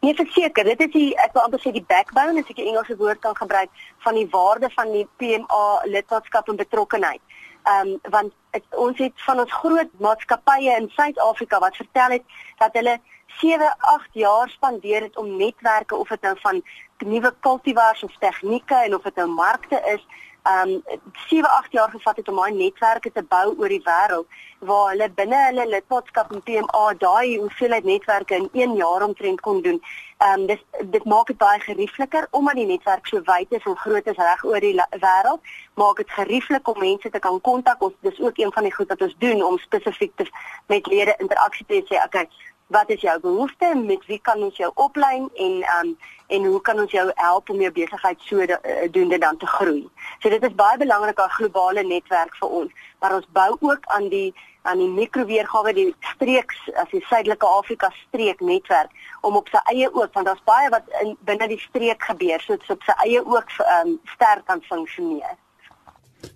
Nee, 0.00 0.14
verseker, 0.14 0.64
dit 0.64 0.80
is 0.80 0.92
die 0.92 1.08
ek 1.16 1.32
wil 1.32 1.42
amper 1.42 1.60
sê 1.60 1.72
die 1.72 1.84
backbone, 1.92 2.40
as 2.40 2.50
ek 2.52 2.58
'n 2.58 2.70
Engelse 2.72 2.96
woord 2.96 3.20
kan 3.20 3.36
gebruik, 3.36 3.70
van 3.98 4.14
die 4.14 4.28
waarde 4.30 4.70
van 4.70 4.92
die 4.92 5.06
PMA 5.16 5.82
lidmaatskap 5.84 6.48
en 6.48 6.56
betrokkenheid. 6.56 7.20
Ehm 7.62 7.88
um, 7.88 7.98
want 8.10 8.32
het, 8.50 8.64
ons 8.70 8.98
het 8.98 9.12
van 9.26 9.40
ons 9.40 9.52
groot 9.52 9.90
maatskappye 9.98 10.76
in 10.76 10.90
Suid-Afrika 10.90 11.58
wat 11.58 11.76
vertel 11.76 12.10
het 12.10 12.24
dat 12.58 12.72
hulle 12.72 13.00
7, 13.26 13.76
8 13.78 14.08
jaar 14.12 14.48
spandeer 14.48 15.02
het 15.02 15.16
om 15.16 15.36
netwerke 15.36 15.96
of 15.96 16.08
dit 16.08 16.20
nou 16.20 16.36
van 16.40 16.62
nuwe 16.98 17.34
kultivars 17.40 18.02
of 18.02 18.16
tegnieke 18.18 18.74
en 18.74 18.94
of 18.94 19.02
dit 19.02 19.14
nou 19.14 19.28
markte 19.28 19.82
is 19.94 20.06
um 20.44 20.82
7 21.28 21.50
8 21.50 21.72
jaar 21.72 21.90
gevat 21.90 22.16
het 22.16 22.28
om 22.28 22.36
daai 22.36 22.52
netwerke 22.52 23.12
te 23.12 23.22
bou 23.22 23.54
oor 23.58 23.68
die 23.68 23.82
wêreld 23.84 24.26
waar 24.58 24.90
hulle 24.90 25.08
binne 25.16 25.40
hulle 25.46 25.66
lidmaatskap 25.68 26.32
in 26.32 26.42
PMA 26.42 26.84
daai 26.98 27.38
hoeveelheid 27.38 27.84
netwerke 27.84 28.34
in 28.34 28.48
1 28.52 28.74
jaar 28.76 29.02
omtrent 29.02 29.40
kon 29.40 29.62
doen. 29.62 29.82
Um 30.28 30.46
dis 30.46 30.62
dit 30.80 31.04
maak 31.04 31.26
dit 31.26 31.38
baie 31.38 31.60
geriefliker 31.60 32.26
omdat 32.30 32.54
die 32.54 32.66
netwerk 32.66 33.06
so 33.06 33.22
wyd 33.24 33.52
is 33.52 33.64
en 33.64 33.76
groot 33.76 34.06
is 34.06 34.16
reg 34.16 34.44
oor 34.44 34.60
die 34.60 34.74
wêreld, 35.04 35.40
maak 35.74 35.96
dit 35.96 36.10
gerieflik 36.10 36.68
om 36.68 36.78
mense 36.78 37.10
te 37.10 37.18
kan 37.18 37.40
kontak. 37.40 37.82
Ons 37.82 37.96
dis 38.00 38.20
ook 38.20 38.38
een 38.38 38.52
van 38.52 38.62
die 38.62 38.74
goed 38.74 38.88
wat 38.88 39.00
ons 39.00 39.16
doen 39.18 39.42
om 39.42 39.58
spesifiek 39.58 40.16
te 40.16 40.28
met 40.66 40.86
lede 40.86 41.14
interaksie 41.18 41.66
te 41.66 41.84
sê, 41.88 42.04
okay, 42.04 42.28
wat 42.70 42.90
is 42.94 43.00
jou 43.00 43.16
behoefte 43.20 43.74
met 43.74 44.06
wie 44.06 44.18
kan 44.22 44.42
ons 44.42 44.56
jou 44.56 44.70
oplei 44.74 45.16
en 45.46 45.54
um 45.78 45.96
en 46.30 46.44
hoe 46.46 46.60
kan 46.60 46.78
ons 46.78 46.92
jou 46.94 47.10
help 47.14 47.50
om 47.50 47.60
jou 47.60 47.72
besigheid 47.74 48.20
so 48.22 48.46
de, 48.46 48.54
uh, 48.54 48.86
doen 48.94 49.08
dit 49.10 49.20
dan 49.20 49.36
te 49.36 49.46
groei. 49.46 49.88
So 50.22 50.30
dit 50.30 50.44
is 50.46 50.54
baie 50.54 50.78
belangrik 50.78 51.18
'n 51.18 51.34
globale 51.38 51.82
netwerk 51.82 52.36
vir 52.40 52.48
ons, 52.48 52.70
maar 53.00 53.14
ons 53.14 53.26
bou 53.32 53.56
ook 53.60 53.86
aan 53.96 54.08
die 54.08 54.34
aan 54.62 54.78
die 54.78 54.88
mikroweergawe 54.88 55.72
die 55.72 55.94
streeks 56.12 56.58
as 56.74 56.90
die 56.92 57.04
suidelike 57.08 57.46
Afrika 57.46 57.90
streek 58.06 58.40
netwerk 58.40 58.90
om 59.20 59.36
op 59.36 59.48
sy 59.48 59.60
eie 59.72 59.88
ook 59.94 60.12
want 60.12 60.26
daar's 60.26 60.44
baie 60.44 60.68
wat 60.68 60.84
in 61.00 61.16
binne 61.24 61.48
die 61.48 61.62
streek 61.68 62.02
gebeur 62.02 62.40
so 62.40 62.52
op 62.52 62.82
sy 62.82 62.96
eie 63.06 63.24
ook 63.24 63.48
um 63.80 64.00
sterk 64.14 64.44
kan 64.46 64.62
funksioneer. 64.62 65.36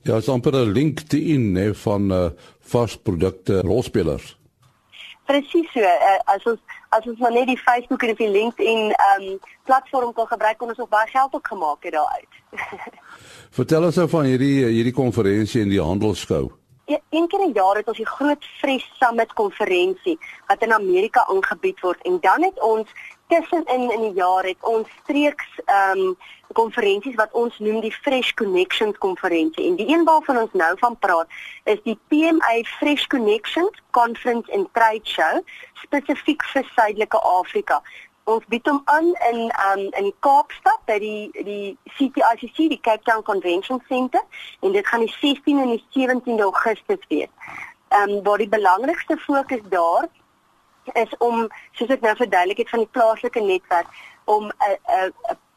Ja, 0.03 0.21
so 0.21 0.35
'n 0.35 0.41
paar 0.41 0.53
LinkedIn 0.53 1.53
nê 1.53 1.75
van 1.75 2.13
uh, 2.13 2.31
varsprodukte 2.61 3.61
rolspelers. 3.61 4.37
Presies 5.25 5.71
so. 5.73 5.81
Uh, 5.81 6.19
as 6.35 6.45
ons 6.45 6.61
as 6.89 7.07
ons 7.07 7.19
maar 7.19 7.33
net 7.33 7.47
die 7.47 7.59
Facebook 7.59 8.03
en 8.03 8.15
die 8.15 8.31
LinkedIn 8.31 8.93
ehm 8.93 9.29
um, 9.29 9.39
platform 9.65 10.13
kon 10.13 10.27
gebruik 10.27 10.59
kon 10.59 10.69
ons 10.69 10.83
ook 10.83 10.93
baie 10.93 11.09
geld 11.09 11.35
ook 11.35 11.47
gemaak 11.47 11.83
het 11.83 11.93
daaruit. 11.93 12.33
Vertel 13.59 13.89
ons 13.89 13.97
nou 13.97 14.09
van 14.09 14.29
hierdie 14.29 14.67
hierdie 14.67 14.93
konferensie 14.93 15.63
en 15.63 15.73
die 15.73 15.83
handelskou. 15.83 16.45
Ja, 16.87 16.99
een 17.11 17.29
keer 17.29 17.41
'n 17.41 17.57
jaar 17.57 17.77
het 17.77 17.89
ons 17.89 17.97
die 17.97 18.13
groot 18.17 18.45
Fresh 18.61 18.85
Summit 19.01 19.33
konferensie 19.33 20.19
wat 20.47 20.63
in 20.63 20.73
Amerika 20.73 21.25
aangebied 21.27 21.81
word 21.81 22.03
en 22.03 22.19
dan 22.21 22.43
het 22.43 22.61
ons 22.61 22.89
tussenin 23.29 23.91
in 23.91 24.01
die 24.01 24.17
jaar 24.21 24.45
het 24.45 24.61
ons 24.61 24.89
streeks 25.03 25.61
ehm 25.65 25.99
um, 25.99 26.17
konferensies 26.55 27.17
wat 27.19 27.33
ons 27.33 27.57
noem 27.59 27.81
die 27.83 27.93
Fresh 27.93 28.31
Connections 28.39 28.99
konferensie 29.03 29.65
en 29.67 29.77
die 29.77 29.89
een 29.91 30.05
waarvan 30.07 30.39
ons 30.39 30.53
nou 30.53 30.71
van 30.79 30.97
praat 30.99 31.39
is 31.65 31.81
die 31.83 31.99
PMA 32.09 32.55
Fresh 32.79 33.07
Connections 33.07 33.83
Conference 33.91 34.53
and 34.53 34.69
Trade 34.73 35.09
Show 35.17 35.41
spesifiek 35.83 36.45
vir 36.53 36.69
Suidelike 36.77 37.19
Afrika. 37.19 37.81
Ons 38.31 38.45
bied 38.49 38.69
hom 38.71 38.81
aan 38.85 39.11
in 39.31 39.41
um 39.67 39.83
in 40.01 40.13
Kaapstad 40.25 40.81
by 40.89 40.99
die 41.03 41.45
die 41.45 41.77
CTICC, 41.97 42.69
die 42.73 42.81
Cape 42.81 43.05
Town 43.05 43.23
Convention 43.23 43.83
Center 43.89 44.23
en 44.61 44.73
dit 44.73 44.87
gaan 44.87 45.05
die 45.05 45.15
16 45.19 45.61
en 45.61 45.75
die 45.75 45.85
17de 45.97 46.47
Augustus 46.47 47.09
wees. 47.09 47.33
Um 48.01 48.23
waar 48.23 48.39
die 48.39 48.49
belangrikste 48.49 49.19
fokus 49.27 49.65
daar 49.75 50.09
is 50.09 50.24
om 51.19 51.49
soos 51.73 51.89
ek 51.89 52.01
nou 52.01 52.17
verduidelik 52.17 52.59
het 52.59 52.71
van 52.71 52.79
die 52.79 52.93
plaaslike 52.93 53.41
netwerk 53.41 53.87
om 54.25 54.51
'n 54.51 54.79
'n 54.87 55.13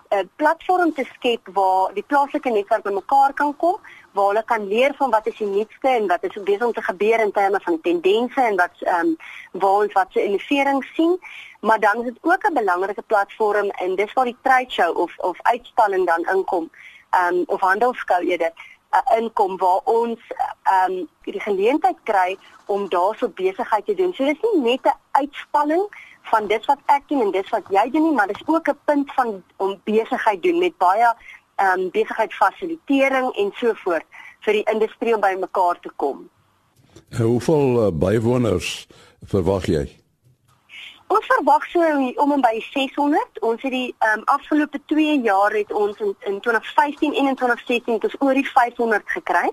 'n 0.09 0.29
platform 0.35 0.93
te 0.93 1.05
skep 1.13 1.47
waar 1.53 1.93
die 1.93 2.03
plaaslike 2.03 2.49
netwerk 2.49 2.83
bymekaar 2.83 3.33
kan 3.33 3.55
kom 3.55 3.79
waar 4.17 4.27
hulle 4.31 4.43
kan 4.43 4.67
leer 4.67 4.93
van 4.97 5.09
wat 5.09 5.27
is 5.27 5.37
die 5.37 5.47
nuutste 5.47 5.89
en 5.89 6.07
wat 6.07 6.23
is 6.23 6.37
besig 6.43 6.65
om 6.65 6.73
te 6.73 6.81
gebeur 6.81 7.19
in 7.19 7.31
terme 7.31 7.59
van 7.63 7.81
tendense 7.81 8.41
en 8.41 8.55
wat 8.55 8.75
ehm 8.79 9.11
um, 9.11 9.17
waar 9.51 9.83
ons 9.83 9.93
wat 9.93 10.11
se 10.11 10.23
innovering 10.23 10.83
sien. 10.93 11.19
Maar 11.59 11.79
dan 11.79 11.99
is 11.99 12.07
dit 12.11 12.17
ook 12.21 12.47
'n 12.47 12.53
belangrike 12.53 13.01
platform 13.01 13.69
en 13.69 13.95
dis 13.95 14.13
waar 14.13 14.25
die 14.25 14.41
trade 14.41 14.71
show 14.71 14.97
of 14.97 15.17
of 15.17 15.37
uitstalling 15.41 16.05
dan 16.05 16.27
inkom 16.35 16.69
ehm 17.09 17.35
um, 17.35 17.43
of 17.45 17.61
handelskou 17.61 18.21
eerder 18.23 18.51
uh, 18.91 19.17
inkom 19.17 19.57
waar 19.57 19.81
ons 19.83 20.19
ehm 20.63 20.91
um, 20.91 21.07
die 21.23 21.39
geleentheid 21.39 21.97
kry 22.03 22.37
om 22.65 22.89
daarso 22.89 23.29
besigheid 23.29 23.85
te 23.85 23.93
doen. 23.93 24.13
So 24.13 24.25
dis 24.25 24.41
nie 24.41 24.61
net 24.61 24.85
'n 24.85 24.99
uitstalling 25.11 25.85
van 26.21 26.47
dit 26.47 26.65
wat 26.65 26.79
ek 26.85 27.03
doen 27.07 27.21
en 27.21 27.31
dit 27.31 27.49
wat 27.49 27.63
jy 27.69 27.89
doen 27.91 28.03
nie, 28.03 28.15
maar 28.15 28.27
dis 28.27 28.43
ook 28.45 28.69
'n 28.69 28.79
punt 28.85 29.13
van 29.13 29.43
om 29.57 29.81
besigheid 29.83 30.43
doen 30.43 30.59
met 30.59 30.77
baie 30.77 31.13
ehm 31.55 31.79
um, 31.79 31.89
besigheidsfasilitering 31.91 33.35
en 33.35 33.51
so 33.55 33.73
voort 33.73 34.05
vir 34.39 34.53
die 34.53 34.67
industrie 34.73 35.15
om 35.15 35.21
bymekaar 35.21 35.79
te 35.79 35.91
kom. 35.95 36.29
Hoeveel 37.17 37.85
uh, 37.85 37.91
bywoners 37.91 38.87
verwag 39.25 39.65
jy? 39.65 40.06
Ons 41.07 41.25
verwag 41.25 41.63
so 41.71 41.83
om 42.23 42.31
en 42.35 42.41
by 42.43 42.57
600. 42.73 43.39
Ons 43.47 43.61
het 43.63 43.71
die 43.71 43.95
um, 44.09 44.23
afgelope 44.27 44.79
2 44.91 45.19
jaar 45.23 45.53
het 45.55 45.71
ons 45.71 45.99
in, 46.03 46.15
in 46.27 46.39
2015 46.43 47.13
en 47.13 47.29
in 47.31 47.37
2016 47.39 47.93
het 47.93 48.07
ons 48.09 48.17
oor 48.19 48.35
die 48.35 48.47
500 48.49 49.13
gekry. 49.15 49.51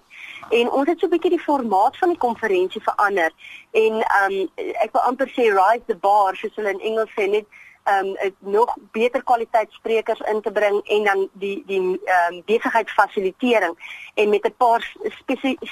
En 0.50 0.70
ons 0.70 0.88
het 0.90 0.98
so 0.98 1.06
'n 1.06 1.14
bietjie 1.14 1.36
die 1.36 1.44
formaat 1.46 1.98
van 1.98 2.10
die 2.10 2.18
konferensie 2.18 2.82
verander. 2.82 3.30
En 3.70 4.02
um 4.22 4.34
ek 4.56 4.90
wil 4.92 5.06
amper 5.06 5.30
sê 5.30 5.46
rise 5.54 5.86
the 5.86 5.96
bar 5.96 6.34
soos 6.36 6.56
hulle 6.56 6.74
in 6.74 6.80
Engels 6.90 7.14
sê 7.14 7.28
net 7.30 7.46
um 7.86 8.16
nog 8.38 8.74
beter 8.90 9.22
kwaliteit 9.22 9.70
sprekers 9.70 10.20
in 10.20 10.40
te 10.40 10.52
bring 10.52 10.80
en 10.84 11.04
dan 11.04 11.28
die 11.32 11.62
die 11.66 11.80
um 11.80 12.42
besigheidsfasilitering 12.44 13.78
en 14.14 14.28
met 14.28 14.44
'n 14.46 14.54
paar 14.56 14.82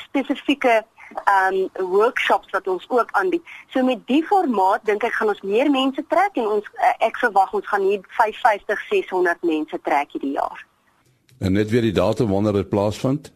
spesifieke 0.07 0.85
um 1.25 1.88
workshops 1.90 2.51
wat 2.51 2.68
ons 2.68 2.85
ook 2.88 3.11
aanbied. 3.11 3.42
So 3.72 3.83
met 3.85 4.07
die 4.07 4.22
formaat 4.25 4.85
dink 4.85 5.05
ek 5.05 5.14
gaan 5.18 5.33
ons 5.33 5.42
meer 5.42 5.70
mense 5.70 6.05
trek 6.09 6.37
en 6.40 6.48
ons 6.59 6.68
eh, 6.75 7.07
ek 7.09 7.20
verwag 7.22 7.53
ons 7.53 7.68
gaan 7.68 7.87
hier 7.87 8.01
550 8.18 8.87
600 8.90 9.42
mense 9.42 9.81
trek 9.83 10.12
hierdie 10.12 10.35
jaar. 10.37 10.66
En 11.38 11.53
net 11.53 11.70
weer 11.70 11.83
die 11.83 11.96
datum 11.96 12.31
wanneer 12.31 12.53
dit 12.62 12.68
plaasvind? 12.68 13.33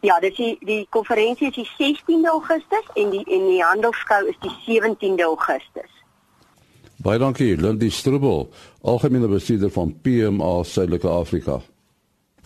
Ja, 0.00 0.18
dit 0.20 0.30
is 0.30 0.36
die 0.36 0.56
die 0.66 0.86
konferensie 0.90 1.48
is 1.48 1.54
die 1.54 1.70
16de 1.78 2.30
Augustus 2.30 2.90
en 2.94 3.10
die 3.10 3.24
en 3.24 3.46
die 3.46 3.62
handelskou 3.62 4.26
is 4.28 4.38
die 4.44 4.54
17de 4.66 5.24
Augustus. 5.24 5.94
Baie 6.98 7.18
dankie, 7.18 7.56
Lindy 7.56 7.90
Strubel, 7.94 8.48
algemene 8.82 9.28
bestuurder 9.30 9.70
van 9.70 9.94
PMA 10.02 10.62
Suidelike 10.66 11.08
Afrika. 11.08 11.60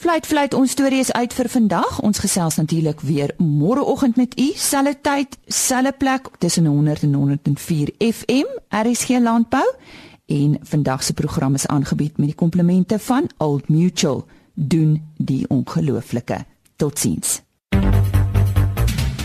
Fluit 0.02 0.24
fluit 0.26 0.54
ons 0.58 0.70
storie 0.74 0.98
is 0.98 1.12
uit 1.14 1.34
vir 1.36 1.46
vandag. 1.46 2.00
Ons 2.02 2.18
gesels 2.18 2.56
natuurlik 2.58 3.04
weer 3.06 3.30
môreoggend 3.38 4.16
met 4.18 4.32
u, 4.34 4.48
selfde 4.58 4.96
tyd, 4.98 5.36
selfde 5.46 5.92
plek 5.94 6.26
tussen 6.42 6.66
100 6.66 7.04
en 7.06 7.14
104 7.14 7.92
FM, 8.08 8.48
RSG 8.74 9.20
Landbou. 9.22 9.62
En 10.26 10.58
vandag 10.62 11.04
se 11.06 11.14
program 11.14 11.54
is 11.54 11.66
aangebied 11.66 12.18
met 12.18 12.32
die 12.32 12.34
komplimente 12.34 12.98
van 12.98 13.30
Old 13.38 13.68
Mutual. 13.68 14.26
Doen 14.54 15.12
die 15.16 15.46
ongelooflike. 15.48 16.44
Totsiens. 16.76 17.40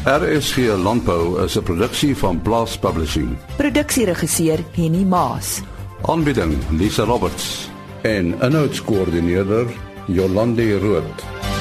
RSG 0.05 0.57
Landbou 0.77 1.43
is 1.43 1.57
'n 1.57 1.63
produksie 1.63 2.17
van 2.17 2.41
Blast 2.41 2.79
Publishing. 2.79 3.37
Produksieregisseur 3.55 4.63
Henny 4.71 5.03
Maas. 5.03 5.61
Aanbieding 6.01 6.53
Lisa 6.69 7.03
Roberts 7.03 7.69
en 8.01 8.35
'n 8.39 8.51
notas 8.51 8.83
koördineerder 8.83 9.86
Jolande 10.09 10.79
Root. 10.79 11.56